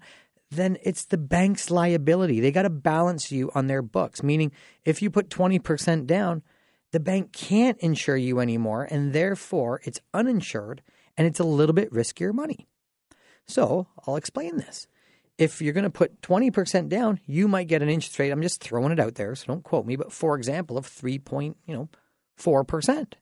then 0.49 0.77
it's 0.83 1.05
the 1.05 1.17
bank's 1.17 1.69
liability. 1.69 2.39
They 2.39 2.51
got 2.51 2.63
to 2.63 2.69
balance 2.69 3.31
you 3.31 3.51
on 3.53 3.67
their 3.67 3.81
books, 3.81 4.23
meaning 4.23 4.51
if 4.85 5.01
you 5.01 5.09
put 5.09 5.29
20% 5.29 6.05
down, 6.05 6.43
the 6.91 6.99
bank 6.99 7.33
can't 7.33 7.77
insure 7.79 8.15
you 8.15 8.39
anymore, 8.39 8.87
and 8.89 9.13
therefore 9.13 9.81
it's 9.83 9.99
uninsured 10.13 10.81
and 11.17 11.27
it's 11.27 11.39
a 11.39 11.43
little 11.43 11.73
bit 11.73 11.91
riskier 11.91 12.33
money. 12.33 12.67
So 13.45 13.87
I'll 14.05 14.15
explain 14.15 14.57
this. 14.57 14.87
If 15.37 15.61
you're 15.61 15.73
going 15.73 15.83
to 15.83 15.89
put 15.89 16.21
20% 16.21 16.89
down, 16.89 17.19
you 17.25 17.47
might 17.47 17.67
get 17.67 17.83
an 17.83 17.89
interest 17.89 18.17
rate. 18.17 18.31
I'm 18.31 18.41
just 18.41 18.61
throwing 18.61 18.91
it 18.91 18.99
out 18.99 19.15
there, 19.15 19.35
so 19.35 19.45
don't 19.47 19.63
quote 19.63 19.85
me, 19.85 19.95
but 19.95 20.11
for 20.11 20.35
example, 20.35 20.77
of 20.77 20.85
3. 20.85 21.19
Point, 21.19 21.57
you 21.65 21.75
know, 21.75 21.89
4%. 22.39 23.13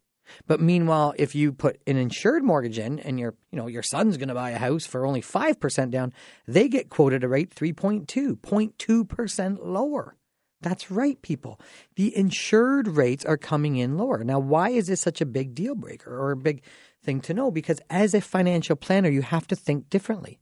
But 0.47 0.61
meanwhile, 0.61 1.13
if 1.17 1.35
you 1.35 1.51
put 1.51 1.81
an 1.87 1.97
insured 1.97 2.43
mortgage 2.43 2.79
in 2.79 2.99
and 2.99 3.19
your, 3.19 3.35
you 3.51 3.57
know, 3.57 3.67
your 3.67 3.83
son's 3.83 4.17
going 4.17 4.29
to 4.29 4.35
buy 4.35 4.51
a 4.51 4.57
house 4.57 4.85
for 4.85 5.05
only 5.05 5.21
5% 5.21 5.91
down, 5.91 6.13
they 6.47 6.67
get 6.67 6.89
quoted 6.89 7.23
a 7.23 7.27
rate 7.27 7.53
3.2, 7.53 8.37
0.2% 8.37 9.57
lower. 9.61 10.15
That's 10.61 10.89
right, 10.89 11.21
people. 11.21 11.59
The 11.95 12.15
insured 12.15 12.87
rates 12.87 13.25
are 13.25 13.37
coming 13.37 13.75
in 13.75 13.97
lower. 13.97 14.23
Now, 14.23 14.39
why 14.39 14.69
is 14.69 14.87
this 14.87 15.01
such 15.01 15.21
a 15.21 15.25
big 15.25 15.53
deal 15.53 15.75
breaker 15.75 16.17
or 16.17 16.31
a 16.31 16.37
big 16.37 16.63
thing 17.03 17.21
to 17.21 17.33
know? 17.33 17.51
Because 17.51 17.79
as 17.89 18.13
a 18.13 18.21
financial 18.21 18.75
planner, 18.75 19.09
you 19.09 19.21
have 19.21 19.47
to 19.47 19.55
think 19.55 19.89
differently. 19.89 20.39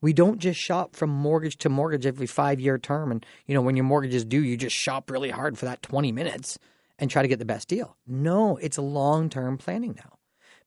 We 0.00 0.12
don't 0.12 0.38
just 0.38 0.60
shop 0.60 0.94
from 0.94 1.10
mortgage 1.10 1.56
to 1.58 1.68
mortgage 1.68 2.06
every 2.06 2.26
five 2.26 2.60
year 2.60 2.78
term. 2.78 3.10
And, 3.10 3.24
you 3.46 3.54
know, 3.54 3.62
when 3.62 3.76
your 3.76 3.84
mortgage 3.84 4.14
is 4.14 4.24
due, 4.24 4.42
you 4.42 4.56
just 4.56 4.76
shop 4.76 5.10
really 5.10 5.30
hard 5.30 5.58
for 5.58 5.64
that 5.64 5.82
20 5.82 6.12
minutes 6.12 6.58
and 6.98 7.10
try 7.10 7.22
to 7.22 7.28
get 7.28 7.38
the 7.38 7.44
best 7.44 7.68
deal. 7.68 7.96
No, 8.06 8.56
it's 8.58 8.78
long 8.78 9.28
term 9.28 9.58
planning 9.58 9.94
now. 9.96 10.18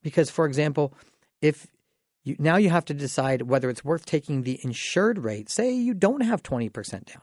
Because, 0.04 0.30
for 0.30 0.46
example, 0.46 0.94
if 1.42 1.68
you, 2.24 2.36
now 2.40 2.58
you 2.58 2.70
have 2.70 2.86
to 2.86 2.94
decide 2.94 3.44
whether 3.44 3.70
it's 3.70 3.86
worth 3.86 4.06
taking 4.06 4.44
the 4.44 4.60
insured 4.64 5.20
rate, 5.20 5.50
say 5.50 5.72
you 5.72 5.94
don't 5.94 6.22
have 6.22 6.44
20% 6.44 7.06
down. 7.06 7.22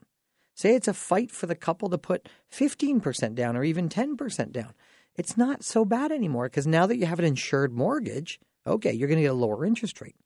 Say 0.54 0.74
it's 0.74 0.88
a 0.88 0.94
fight 0.94 1.30
for 1.30 1.46
the 1.46 1.54
couple 1.54 1.88
to 1.90 1.98
put 1.98 2.28
15% 2.52 3.34
down 3.34 3.56
or 3.56 3.64
even 3.64 3.88
10% 3.88 4.52
down. 4.52 4.72
It's 5.16 5.36
not 5.36 5.62
so 5.62 5.84
bad 5.84 6.10
anymore 6.10 6.46
because 6.46 6.66
now 6.66 6.86
that 6.86 6.96
you 6.96 7.06
have 7.06 7.18
an 7.18 7.24
insured 7.24 7.72
mortgage, 7.72 8.40
okay, 8.66 8.92
you're 8.92 9.08
going 9.08 9.18
to 9.18 9.22
get 9.22 9.32
a 9.32 9.34
lower 9.34 9.64
interest 9.64 10.00
rate. 10.00 10.16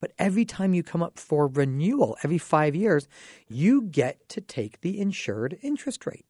But 0.00 0.12
every 0.18 0.44
time 0.44 0.74
you 0.74 0.82
come 0.82 1.02
up 1.02 1.18
for 1.18 1.48
renewal, 1.48 2.16
every 2.22 2.38
five 2.38 2.76
years, 2.76 3.08
you 3.48 3.82
get 3.82 4.28
to 4.30 4.40
take 4.40 4.80
the 4.80 5.00
insured 5.00 5.58
interest 5.62 6.06
rate. 6.06 6.26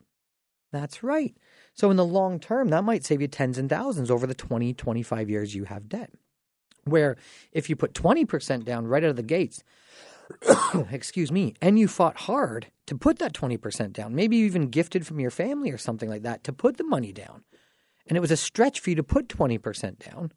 That's 0.73 1.03
right. 1.03 1.37
So 1.79 1.93
in 1.93 1.97
the 1.97 2.05
long 2.05 2.41
term, 2.41 2.71
that 2.71 2.83
might 2.83 3.05
save 3.05 3.21
you 3.21 3.29
tens 3.29 3.57
and 3.57 3.71
thousands 3.71 4.11
over 4.11 4.27
the 4.27 4.35
20, 4.35 4.75
25 4.75 5.31
years 5.31 5.55
you 5.55 5.65
have 5.65 5.89
debt. 5.89 6.11
Where 6.85 7.17
if 7.53 7.71
you 7.71 7.77
put 7.77 7.95
20% 7.95 8.65
down 8.65 8.89
right 8.89 9.05
out 9.05 9.11
of 9.11 9.17
the 9.17 9.23
gates, 9.23 9.63
excuse 10.91 11.31
me, 11.31 11.55
and 11.63 11.79
you 11.79 11.87
fought 11.87 12.17
hard 12.17 12.67
to 12.87 12.97
put 12.97 13.21
that 13.21 13.33
20% 13.33 13.93
down, 13.93 14.17
maybe 14.17 14.37
you 14.37 14.47
even 14.47 14.71
gifted 14.71 15.07
from 15.07 15.21
your 15.21 15.31
family 15.31 15.71
or 15.71 15.79
something 15.79 16.09
like 16.09 16.23
that 16.23 16.43
to 16.45 16.53
put 16.53 16.79
the 16.79 16.85
money 16.85 17.13
down, 17.13 17.45
and 18.09 18.17
it 18.17 18.21
was 18.21 18.33
a 18.33 18.37
stretch 18.37 18.81
for 18.81 18.91
you 18.91 18.97
to 18.97 19.05
put 19.05 19.29
20% 19.29 19.99
down, 20.01 20.33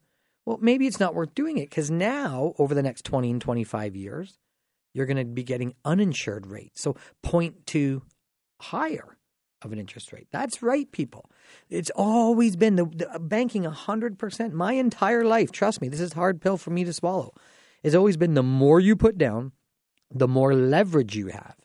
well, 0.45 0.60
maybe 0.62 0.86
it's 0.86 1.00
not 1.00 1.15
worth 1.15 1.33
doing 1.33 1.57
it 1.57 1.71
because 1.71 1.89
now, 1.89 2.53
over 2.60 2.75
the 2.75 2.83
next 2.83 3.03
20 3.05 3.31
and 3.31 3.41
25 3.41 3.95
years, 3.95 4.38
you're 4.93 5.07
going 5.07 5.17
to 5.17 5.25
be 5.25 5.43
getting 5.43 5.74
uninsured 5.86 6.45
rates. 6.45 6.81
So 6.81 6.95
0.2 7.24 8.01
higher 8.60 9.17
of 9.61 9.71
an 9.71 9.79
interest 9.79 10.11
rate. 10.11 10.27
That's 10.31 10.61
right, 10.61 10.91
people. 10.91 11.29
It's 11.69 11.91
always 11.95 12.55
been 12.55 12.75
the, 12.75 12.85
the 12.85 13.19
banking 13.19 13.63
100% 13.63 14.51
my 14.53 14.73
entire 14.73 15.23
life. 15.23 15.51
Trust 15.51 15.81
me, 15.81 15.87
this 15.87 15.99
is 15.99 16.13
a 16.13 16.15
hard 16.15 16.41
pill 16.41 16.57
for 16.57 16.71
me 16.71 16.83
to 16.83 16.93
swallow. 16.93 17.33
It's 17.83 17.95
always 17.95 18.17
been 18.17 18.33
the 18.33 18.43
more 18.43 18.79
you 18.79 18.95
put 18.95 19.17
down, 19.17 19.51
the 20.09 20.27
more 20.27 20.53
leverage 20.53 21.15
you 21.15 21.27
have. 21.27 21.55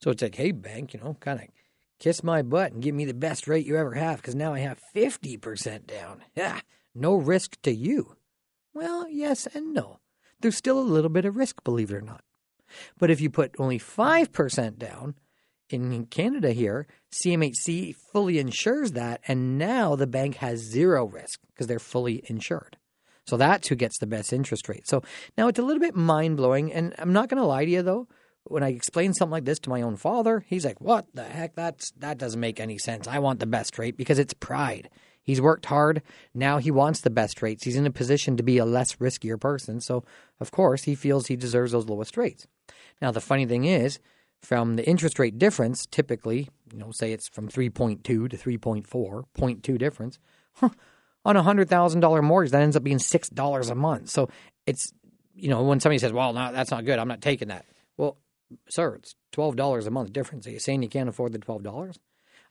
So 0.00 0.10
it's 0.10 0.22
like, 0.22 0.34
hey, 0.34 0.52
bank, 0.52 0.94
you 0.94 1.00
know, 1.00 1.16
kind 1.20 1.40
of 1.40 1.46
kiss 1.98 2.22
my 2.22 2.42
butt 2.42 2.72
and 2.72 2.82
give 2.82 2.94
me 2.94 3.04
the 3.04 3.14
best 3.14 3.48
rate 3.48 3.66
you 3.66 3.76
ever 3.76 3.94
have 3.94 4.16
because 4.16 4.34
now 4.34 4.52
I 4.52 4.60
have 4.60 4.80
50% 4.94 5.86
down. 5.86 6.22
Yeah, 6.34 6.60
no 6.94 7.14
risk 7.14 7.60
to 7.62 7.72
you. 7.72 8.16
Well, 8.74 9.08
yes 9.08 9.46
and 9.46 9.72
no. 9.72 10.00
There's 10.40 10.56
still 10.56 10.78
a 10.78 10.80
little 10.80 11.10
bit 11.10 11.24
of 11.24 11.36
risk, 11.36 11.64
believe 11.64 11.90
it 11.90 11.96
or 11.96 12.00
not. 12.02 12.22
But 12.98 13.10
if 13.10 13.20
you 13.20 13.30
put 13.30 13.54
only 13.58 13.78
5% 13.78 14.78
down, 14.78 15.14
in 15.70 16.06
Canada 16.06 16.52
here, 16.52 16.86
CMHC 17.12 17.94
fully 18.12 18.38
insures 18.38 18.92
that, 18.92 19.20
and 19.26 19.58
now 19.58 19.96
the 19.96 20.06
bank 20.06 20.36
has 20.36 20.60
zero 20.60 21.06
risk 21.06 21.40
because 21.48 21.66
they're 21.66 21.78
fully 21.78 22.22
insured. 22.26 22.76
So 23.26 23.36
that's 23.36 23.68
who 23.68 23.74
gets 23.74 23.98
the 23.98 24.06
best 24.06 24.32
interest 24.32 24.68
rate. 24.68 24.86
So 24.86 25.02
now 25.38 25.48
it's 25.48 25.58
a 25.58 25.62
little 25.62 25.80
bit 25.80 25.96
mind 25.96 26.36
blowing. 26.36 26.72
And 26.72 26.94
I'm 26.98 27.12
not 27.12 27.28
going 27.28 27.40
to 27.40 27.46
lie 27.46 27.64
to 27.64 27.70
you 27.70 27.82
though. 27.82 28.08
When 28.46 28.62
I 28.62 28.68
explain 28.68 29.14
something 29.14 29.32
like 29.32 29.46
this 29.46 29.58
to 29.60 29.70
my 29.70 29.80
own 29.80 29.96
father, 29.96 30.44
he's 30.46 30.66
like, 30.66 30.78
"What 30.78 31.06
the 31.14 31.24
heck? 31.24 31.54
That's 31.54 31.90
that 31.92 32.18
doesn't 32.18 32.38
make 32.38 32.60
any 32.60 32.76
sense. 32.76 33.08
I 33.08 33.18
want 33.18 33.40
the 33.40 33.46
best 33.46 33.78
rate 33.78 33.96
because 33.96 34.18
it's 34.18 34.34
pride. 34.34 34.90
He's 35.22 35.40
worked 35.40 35.64
hard. 35.64 36.02
Now 36.34 36.58
he 36.58 36.70
wants 36.70 37.00
the 37.00 37.08
best 37.08 37.40
rates. 37.40 37.64
He's 37.64 37.76
in 37.76 37.86
a 37.86 37.90
position 37.90 38.36
to 38.36 38.42
be 38.42 38.58
a 38.58 38.66
less 38.66 38.96
riskier 38.96 39.40
person. 39.40 39.80
So, 39.80 40.04
of 40.40 40.50
course, 40.50 40.82
he 40.82 40.94
feels 40.94 41.26
he 41.26 41.36
deserves 41.36 41.72
those 41.72 41.88
lowest 41.88 42.18
rates. 42.18 42.46
Now, 43.00 43.10
the 43.10 43.22
funny 43.22 43.46
thing 43.46 43.64
is, 43.64 43.98
from 44.44 44.76
the 44.76 44.86
interest 44.86 45.18
rate 45.18 45.38
difference, 45.38 45.86
typically, 45.86 46.48
you 46.72 46.78
know, 46.78 46.90
say 46.92 47.12
it's 47.12 47.28
from 47.28 47.48
3.2 47.48 48.02
to 48.02 48.28
3.4, 48.28 48.84
0.2 48.86 49.78
difference, 49.78 50.18
on 51.24 51.36
a 51.36 51.42
hundred 51.42 51.68
thousand 51.68 52.00
dollar 52.00 52.22
mortgage, 52.22 52.52
that 52.52 52.62
ends 52.62 52.76
up 52.76 52.84
being 52.84 52.98
six 52.98 53.28
dollars 53.28 53.70
a 53.70 53.74
month. 53.74 54.10
So 54.10 54.28
it's 54.66 54.92
you 55.34 55.48
know 55.48 55.62
when 55.62 55.80
somebody 55.80 55.98
says, 55.98 56.12
"Well, 56.12 56.32
no, 56.32 56.52
that's 56.52 56.70
not 56.70 56.84
good. 56.84 56.98
I'm 56.98 57.08
not 57.08 57.22
taking 57.22 57.48
that." 57.48 57.64
Well, 57.96 58.18
sir, 58.68 58.96
it's 58.96 59.14
twelve 59.32 59.56
dollars 59.56 59.86
a 59.86 59.90
month 59.90 60.12
difference. 60.12 60.46
Are 60.46 60.50
you 60.50 60.58
saying 60.58 60.82
you 60.82 60.88
can't 60.88 61.08
afford 61.08 61.32
the 61.32 61.38
twelve 61.38 61.62
dollars? 61.62 61.98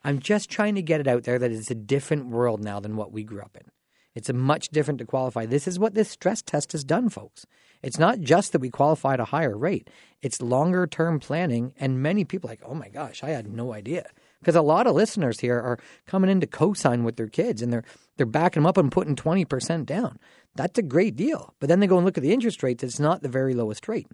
I'm 0.03 0.19
just 0.19 0.49
trying 0.49 0.75
to 0.75 0.81
get 0.81 0.99
it 0.99 1.07
out 1.07 1.23
there 1.23 1.39
that 1.39 1.51
it's 1.51 1.71
a 1.71 1.75
different 1.75 2.27
world 2.27 2.61
now 2.63 2.79
than 2.79 2.97
what 2.97 3.13
we 3.13 3.23
grew 3.23 3.41
up 3.41 3.55
in. 3.55 3.69
It's 4.15 4.29
a 4.29 4.33
much 4.33 4.67
different 4.69 4.99
to 4.99 5.05
qualify. 5.05 5.45
This 5.45 5.67
is 5.67 5.79
what 5.79 5.95
this 5.95 6.09
stress 6.09 6.41
test 6.41 6.73
has 6.73 6.83
done, 6.83 7.09
folks. 7.09 7.45
It's 7.83 7.99
not 7.99 8.21
just 8.21 8.53
that 8.53 8.61
we 8.61 8.69
qualify 8.69 9.13
at 9.13 9.19
a 9.19 9.25
higher 9.25 9.57
rate. 9.57 9.89
It's 10.21 10.41
longer 10.41 10.87
term 10.87 11.19
planning, 11.19 11.73
and 11.77 12.01
many 12.01 12.23
people 12.23 12.49
like, 12.49 12.61
oh 12.65 12.73
my 12.73 12.87
gosh, 12.87 13.23
I 13.23 13.29
had 13.29 13.51
no 13.51 13.73
idea 13.73 14.09
because 14.39 14.55
a 14.55 14.61
lot 14.61 14.87
of 14.87 14.95
listeners 14.95 15.39
here 15.39 15.59
are 15.59 15.77
coming 16.05 16.29
in 16.29 16.41
to 16.41 16.47
co-sign 16.47 17.03
with 17.03 17.17
their 17.17 17.27
kids 17.27 17.61
and 17.61 17.71
they're 17.71 17.83
they're 18.17 18.25
backing 18.25 18.61
them 18.61 18.67
up 18.67 18.77
and 18.77 18.91
putting 18.91 19.15
20% 19.15 19.85
down. 19.85 20.19
That's 20.55 20.77
a 20.77 20.83
great 20.83 21.15
deal. 21.15 21.55
But 21.59 21.67
then 21.67 21.79
they 21.79 21.87
go 21.87 21.97
and 21.97 22.05
look 22.05 22.17
at 22.17 22.23
the 22.23 22.33
interest 22.33 22.61
rates, 22.61 22.83
it's 22.83 22.99
not 22.99 23.23
the 23.23 23.29
very 23.29 23.55
lowest 23.55 23.87
rate. 23.87 24.07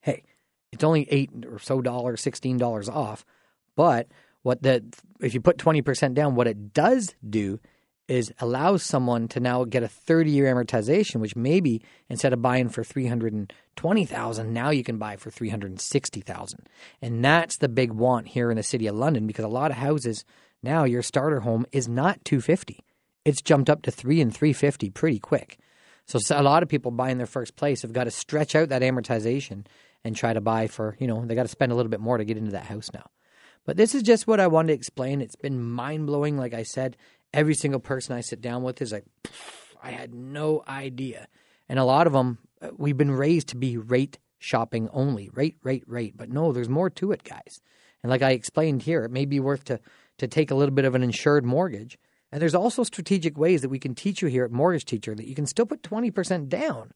Hey, 0.00 0.24
it's 0.72 0.82
only 0.82 1.06
8 1.08 1.46
or 1.48 1.58
so 1.58 1.80
dollars, 1.80 2.22
$16 2.22 2.88
off. 2.88 3.24
But 3.76 4.08
what 4.42 4.62
the 4.62 4.84
if 5.20 5.34
you 5.34 5.40
put 5.40 5.58
20% 5.58 6.14
down, 6.14 6.34
what 6.34 6.48
it 6.48 6.72
does 6.72 7.14
do 7.28 7.60
is 8.08 8.32
allows 8.40 8.82
someone 8.82 9.28
to 9.28 9.40
now 9.40 9.64
get 9.64 9.82
a 9.82 9.88
30 9.88 10.30
year 10.30 10.52
amortization, 10.52 11.20
which 11.20 11.36
maybe 11.36 11.82
instead 12.08 12.32
of 12.32 12.42
buying 12.42 12.68
for 12.68 12.82
320,000, 12.82 14.52
now 14.52 14.70
you 14.70 14.82
can 14.82 14.98
buy 14.98 15.16
for 15.16 15.30
360,000. 15.30 16.68
And 17.02 17.24
that's 17.24 17.58
the 17.58 17.68
big 17.68 17.92
want 17.92 18.28
here 18.28 18.50
in 18.50 18.56
the 18.56 18.62
city 18.62 18.86
of 18.86 18.96
London 18.96 19.26
because 19.26 19.44
a 19.44 19.48
lot 19.48 19.70
of 19.70 19.76
houses 19.76 20.24
now 20.62 20.84
your 20.84 21.02
starter 21.02 21.40
home 21.40 21.66
is 21.70 21.86
not 21.88 22.24
250. 22.24 22.80
It's 23.24 23.42
jumped 23.42 23.68
up 23.68 23.82
to 23.82 23.90
3 23.90 24.20
and 24.20 24.34
350 24.34 24.90
pretty 24.90 25.18
quick. 25.18 25.58
So 26.06 26.18
a 26.30 26.42
lot 26.42 26.62
of 26.62 26.70
people 26.70 26.90
buying 26.90 27.18
their 27.18 27.26
first 27.26 27.54
place 27.56 27.82
have 27.82 27.92
got 27.92 28.04
to 28.04 28.10
stretch 28.10 28.54
out 28.54 28.70
that 28.70 28.80
amortization 28.80 29.66
and 30.04 30.16
try 30.16 30.32
to 30.32 30.40
buy 30.40 30.66
for, 30.66 30.96
you 30.98 31.06
know, 31.06 31.24
they 31.26 31.34
got 31.34 31.42
to 31.42 31.48
spend 31.48 31.70
a 31.70 31.74
little 31.74 31.90
bit 31.90 32.00
more 32.00 32.16
to 32.16 32.24
get 32.24 32.38
into 32.38 32.52
that 32.52 32.64
house 32.64 32.88
now. 32.94 33.10
But 33.66 33.76
this 33.76 33.94
is 33.94 34.02
just 34.02 34.26
what 34.26 34.40
I 34.40 34.46
wanted 34.46 34.68
to 34.68 34.72
explain. 34.72 35.20
It's 35.20 35.36
been 35.36 35.62
mind 35.62 36.06
blowing, 36.06 36.38
like 36.38 36.54
I 36.54 36.62
said. 36.62 36.96
Every 37.32 37.54
single 37.54 37.80
person 37.80 38.16
I 38.16 38.20
sit 38.20 38.40
down 38.40 38.62
with 38.62 38.80
is 38.80 38.92
like, 38.92 39.04
I 39.82 39.90
had 39.90 40.14
no 40.14 40.64
idea. 40.66 41.28
And 41.68 41.78
a 41.78 41.84
lot 41.84 42.06
of 42.06 42.12
them, 42.12 42.38
uh, 42.60 42.70
we've 42.76 42.96
been 42.96 43.10
raised 43.10 43.48
to 43.48 43.56
be 43.56 43.76
rate 43.76 44.18
shopping 44.38 44.88
only, 44.92 45.30
rate, 45.32 45.56
rate, 45.62 45.84
rate. 45.86 46.16
But 46.16 46.30
no, 46.30 46.52
there's 46.52 46.68
more 46.68 46.90
to 46.90 47.12
it, 47.12 47.24
guys. 47.24 47.60
And 48.02 48.10
like 48.10 48.22
I 48.22 48.30
explained 48.30 48.82
here, 48.82 49.04
it 49.04 49.10
may 49.10 49.24
be 49.24 49.40
worth 49.40 49.64
to 49.64 49.80
to 50.18 50.26
take 50.26 50.50
a 50.50 50.54
little 50.54 50.74
bit 50.74 50.84
of 50.84 50.94
an 50.94 51.02
insured 51.02 51.44
mortgage. 51.44 51.96
And 52.30 52.42
there's 52.42 52.54
also 52.54 52.82
strategic 52.82 53.38
ways 53.38 53.62
that 53.62 53.68
we 53.68 53.78
can 53.78 53.94
teach 53.94 54.20
you 54.20 54.28
here 54.28 54.44
at 54.44 54.50
Mortgage 54.50 54.84
Teacher 54.84 55.14
that 55.14 55.28
you 55.28 55.34
can 55.34 55.46
still 55.46 55.64
put 55.64 55.82
20% 55.82 56.48
down. 56.48 56.92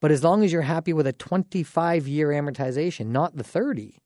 But 0.00 0.10
as 0.10 0.22
long 0.22 0.44
as 0.44 0.52
you're 0.52 0.62
happy 0.62 0.92
with 0.92 1.06
a 1.06 1.12
25 1.12 2.06
year 2.06 2.28
amortization, 2.28 3.06
not 3.06 3.36
the 3.36 3.44
30, 3.44 3.98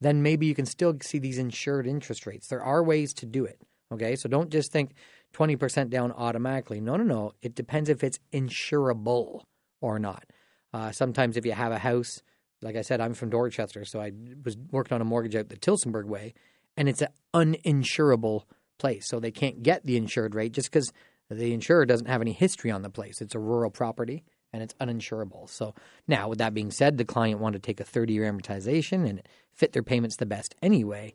then 0.00 0.22
maybe 0.22 0.46
you 0.46 0.54
can 0.54 0.66
still 0.66 0.96
see 1.02 1.18
these 1.18 1.36
insured 1.36 1.86
interest 1.86 2.26
rates. 2.26 2.46
There 2.46 2.62
are 2.62 2.82
ways 2.82 3.12
to 3.14 3.26
do 3.26 3.44
it. 3.44 3.60
Okay, 3.92 4.14
so 4.16 4.28
don't 4.28 4.50
just 4.50 4.70
think 4.70 4.92
20% 5.34 5.90
down 5.90 6.12
automatically. 6.12 6.80
No, 6.80 6.96
no, 6.96 7.04
no. 7.04 7.32
It 7.42 7.54
depends 7.54 7.88
if 7.88 8.04
it's 8.04 8.18
insurable 8.32 9.42
or 9.80 9.98
not. 9.98 10.24
Uh, 10.72 10.92
sometimes 10.92 11.36
if 11.36 11.44
you 11.44 11.52
have 11.52 11.72
a 11.72 11.78
house, 11.78 12.22
like 12.62 12.76
I 12.76 12.82
said, 12.82 13.00
I'm 13.00 13.14
from 13.14 13.30
Dorchester, 13.30 13.84
so 13.84 14.00
I 14.00 14.12
was 14.44 14.56
working 14.70 14.94
on 14.94 15.00
a 15.00 15.04
mortgage 15.04 15.34
out 15.34 15.48
the 15.48 15.56
Tillsonburg 15.56 16.04
way, 16.04 16.34
and 16.76 16.88
it's 16.88 17.02
an 17.02 17.08
uninsurable 17.34 18.44
place. 18.78 19.08
So 19.08 19.18
they 19.18 19.32
can't 19.32 19.62
get 19.62 19.84
the 19.84 19.96
insured 19.96 20.34
rate 20.34 20.52
just 20.52 20.70
because 20.70 20.92
the 21.28 21.52
insurer 21.52 21.86
doesn't 21.86 22.06
have 22.08 22.20
any 22.20 22.32
history 22.32 22.70
on 22.70 22.82
the 22.82 22.90
place. 22.90 23.20
It's 23.20 23.34
a 23.34 23.40
rural 23.40 23.70
property 23.70 24.24
and 24.52 24.62
it's 24.62 24.74
uninsurable. 24.74 25.48
So 25.48 25.74
now, 26.08 26.28
with 26.28 26.38
that 26.38 26.54
being 26.54 26.72
said, 26.72 26.98
the 26.98 27.04
client 27.04 27.40
wanted 27.40 27.62
to 27.62 27.66
take 27.66 27.78
a 27.78 27.84
30 27.84 28.12
year 28.12 28.32
amortization 28.32 29.08
and 29.08 29.22
fit 29.52 29.72
their 29.72 29.84
payments 29.84 30.16
the 30.16 30.26
best 30.26 30.56
anyway 30.60 31.14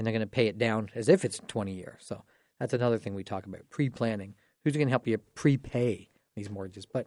and 0.00 0.06
they're 0.06 0.12
going 0.12 0.20
to 0.22 0.26
pay 0.26 0.46
it 0.46 0.56
down 0.56 0.88
as 0.94 1.10
if 1.10 1.26
it's 1.26 1.42
20 1.46 1.74
years. 1.74 2.00
So 2.00 2.24
that's 2.58 2.72
another 2.72 2.96
thing 2.96 3.14
we 3.14 3.22
talk 3.22 3.44
about 3.44 3.68
pre 3.68 3.90
planning. 3.90 4.34
Who's 4.64 4.72
going 4.72 4.86
to 4.86 4.90
help 4.90 5.06
you 5.06 5.18
prepay 5.34 6.08
these 6.34 6.48
mortgages? 6.48 6.86
But 6.86 7.06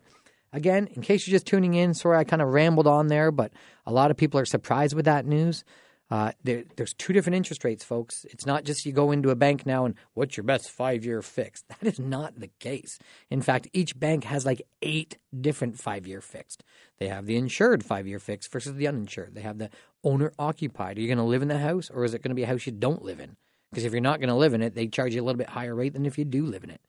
again, 0.51 0.85
in 0.93 1.01
case 1.01 1.25
you're 1.25 1.33
just 1.33 1.47
tuning 1.47 1.73
in, 1.73 1.95
sorry 1.95 2.19
I 2.19 2.23
kind 2.23 2.43
of 2.43 2.49
rambled 2.49 2.85
on 2.85 3.07
there, 3.07 3.31
but 3.31 3.51
a 3.87 3.91
lot 3.91 4.11
of 4.11 4.17
people 4.17 4.39
are 4.39 4.45
surprised 4.45 4.95
with 4.95 5.05
that 5.05 5.25
news. 5.25 5.63
Uh, 6.11 6.31
there, 6.43 6.63
there's 6.75 6.93
two 6.93 7.13
different 7.13 7.35
interest 7.35 7.63
rates, 7.63 7.83
folks. 7.83 8.25
It's 8.29 8.45
not 8.45 8.65
just 8.65 8.85
you 8.85 8.91
go 8.91 9.11
into 9.11 9.29
a 9.29 9.35
bank 9.35 9.65
now 9.65 9.85
and 9.85 9.95
what's 10.13 10.37
your 10.37 10.43
best 10.43 10.69
five 10.69 11.05
year 11.05 11.21
fixed. 11.21 11.65
That 11.81 11.87
is 11.87 11.99
not 11.99 12.39
the 12.39 12.49
case. 12.59 12.99
In 13.29 13.41
fact, 13.41 13.67
each 13.73 13.99
bank 13.99 14.25
has 14.25 14.45
like 14.45 14.61
eight 14.81 15.17
different 15.39 15.79
five 15.79 16.05
year 16.05 16.21
fixed. 16.21 16.63
They 16.99 17.07
have 17.07 17.25
the 17.25 17.37
insured 17.37 17.83
five 17.83 18.07
year 18.07 18.19
fixed 18.19 18.51
versus 18.51 18.75
the 18.75 18.87
uninsured. 18.87 19.33
They 19.33 19.41
have 19.41 19.57
the 19.57 19.69
owner 20.03 20.33
occupied. 20.37 20.97
Are 20.97 21.01
you 21.01 21.07
going 21.07 21.17
to 21.17 21.23
live 21.23 21.41
in 21.41 21.47
the 21.47 21.57
house 21.57 21.89
or 21.89 22.03
is 22.03 22.13
it 22.13 22.21
going 22.21 22.29
to 22.29 22.35
be 22.35 22.43
a 22.43 22.47
house 22.47 22.65
you 22.65 22.73
don't 22.73 23.03
live 23.03 23.19
in? 23.19 23.35
Because 23.71 23.85
if 23.85 23.91
you're 23.91 24.01
not 24.01 24.19
going 24.19 24.29
to 24.29 24.35
live 24.35 24.53
in 24.53 24.61
it, 24.61 24.75
they 24.75 24.87
charge 24.87 25.15
you 25.15 25.21
a 25.21 25.25
little 25.25 25.39
bit 25.39 25.49
higher 25.49 25.73
rate 25.73 25.93
than 25.93 26.05
if 26.05 26.17
you 26.17 26.25
do 26.25 26.45
live 26.45 26.63
in 26.63 26.69
it. 26.69 26.81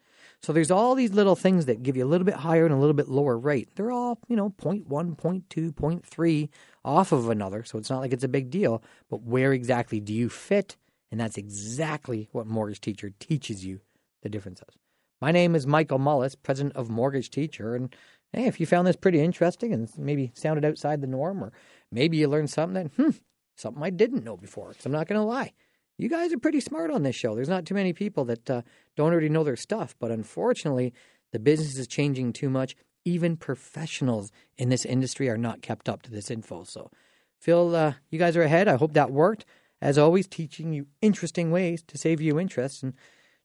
So 0.42 0.52
there's 0.52 0.70
all 0.70 0.94
these 0.94 1.12
little 1.12 1.36
things 1.36 1.64
that 1.66 1.82
give 1.82 1.96
you 1.96 2.04
a 2.04 2.08
little 2.08 2.26
bit 2.26 2.34
higher 2.34 2.66
and 2.66 2.74
a 2.74 2.78
little 2.78 2.94
bit 2.94 3.08
lower 3.08 3.38
rate. 3.38 3.70
They're 3.74 3.90
all, 3.90 4.18
you 4.28 4.36
know, 4.36 4.50
0.1, 4.50 4.84
0.2, 4.86 5.72
0.3 5.72 6.48
off 6.84 7.12
of 7.12 7.28
another. 7.28 7.64
So 7.64 7.78
it's 7.78 7.90
not 7.90 8.00
like 8.00 8.12
it's 8.12 8.24
a 8.24 8.28
big 8.28 8.50
deal. 8.50 8.82
But 9.08 9.22
where 9.22 9.52
exactly 9.52 10.00
do 10.00 10.12
you 10.12 10.28
fit? 10.28 10.76
And 11.10 11.20
that's 11.20 11.38
exactly 11.38 12.28
what 12.32 12.46
Mortgage 12.46 12.80
Teacher 12.80 13.12
teaches 13.18 13.64
you 13.64 13.80
the 14.22 14.28
differences. 14.28 14.76
My 15.20 15.30
name 15.30 15.54
is 15.54 15.66
Michael 15.66 15.98
Mullis, 15.98 16.36
president 16.42 16.74
of 16.76 16.90
Mortgage 16.90 17.30
Teacher. 17.30 17.74
And 17.74 17.94
hey, 18.32 18.46
if 18.46 18.58
you 18.58 18.66
found 18.66 18.86
this 18.86 18.96
pretty 18.96 19.20
interesting 19.20 19.72
and 19.72 19.88
maybe 19.96 20.32
sounded 20.34 20.64
outside 20.64 21.00
the 21.00 21.06
norm, 21.06 21.42
or 21.42 21.52
maybe 21.92 22.16
you 22.16 22.28
learned 22.28 22.50
something 22.50 22.84
that, 22.84 22.92
hmm, 22.96 23.16
something 23.56 23.82
I 23.82 23.90
didn't 23.90 24.24
know 24.24 24.36
before. 24.36 24.70
Because 24.70 24.86
I'm 24.86 24.92
not 24.92 25.06
going 25.06 25.20
to 25.20 25.26
lie 25.26 25.52
you 25.98 26.08
guys 26.08 26.32
are 26.32 26.38
pretty 26.38 26.60
smart 26.60 26.90
on 26.90 27.02
this 27.02 27.14
show. 27.14 27.34
There's 27.34 27.48
not 27.48 27.66
too 27.66 27.74
many 27.74 27.92
people 27.92 28.24
that 28.26 28.50
uh, 28.50 28.62
don't 28.96 29.12
already 29.12 29.28
know 29.28 29.44
their 29.44 29.56
stuff, 29.56 29.94
but 29.98 30.10
unfortunately, 30.10 30.92
the 31.32 31.38
business 31.38 31.78
is 31.78 31.86
changing 31.86 32.32
too 32.32 32.50
much. 32.50 32.76
Even 33.04 33.36
professionals 33.36 34.32
in 34.56 34.68
this 34.68 34.84
industry 34.84 35.28
are 35.28 35.36
not 35.36 35.62
kept 35.62 35.88
up 35.88 36.02
to 36.02 36.10
this 36.10 36.30
info. 36.30 36.64
So, 36.64 36.90
Phil, 37.38 37.76
uh, 37.76 37.94
you 38.10 38.18
guys 38.18 38.36
are 38.36 38.42
ahead. 38.42 38.68
I 38.68 38.76
hope 38.76 38.94
that 38.94 39.10
worked. 39.10 39.44
As 39.80 39.98
always, 39.98 40.26
teaching 40.26 40.72
you 40.72 40.86
interesting 41.02 41.50
ways 41.50 41.82
to 41.88 41.98
save 41.98 42.20
you 42.20 42.38
interest. 42.38 42.82
And 42.82 42.94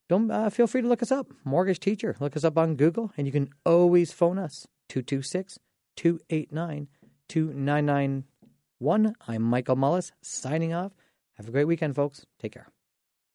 don't 0.08 0.32
uh, 0.32 0.50
feel 0.50 0.68
free 0.68 0.82
to 0.82 0.88
look 0.88 1.04
us 1.04 1.12
up, 1.12 1.28
Mortgage 1.44 1.80
Teacher. 1.80 2.16
Look 2.20 2.38
us 2.38 2.44
up 2.44 2.58
on 2.58 2.76
Google, 2.76 3.12
and 3.18 3.28
you 3.28 3.34
can 3.34 3.50
always 3.66 4.14
phone 4.14 4.40
us 4.40 4.68
226 4.88 5.60
289 5.98 6.88
2991. 7.28 9.16
I'm 9.28 9.42
Michael 9.44 9.76
Mullis 9.76 10.12
signing 10.22 10.74
off. 10.74 10.94
Have 11.34 11.48
a 11.48 11.52
great 11.52 11.66
weekend, 11.66 11.96
folks. 11.96 12.26
Take 12.40 12.54
care. 12.54 12.68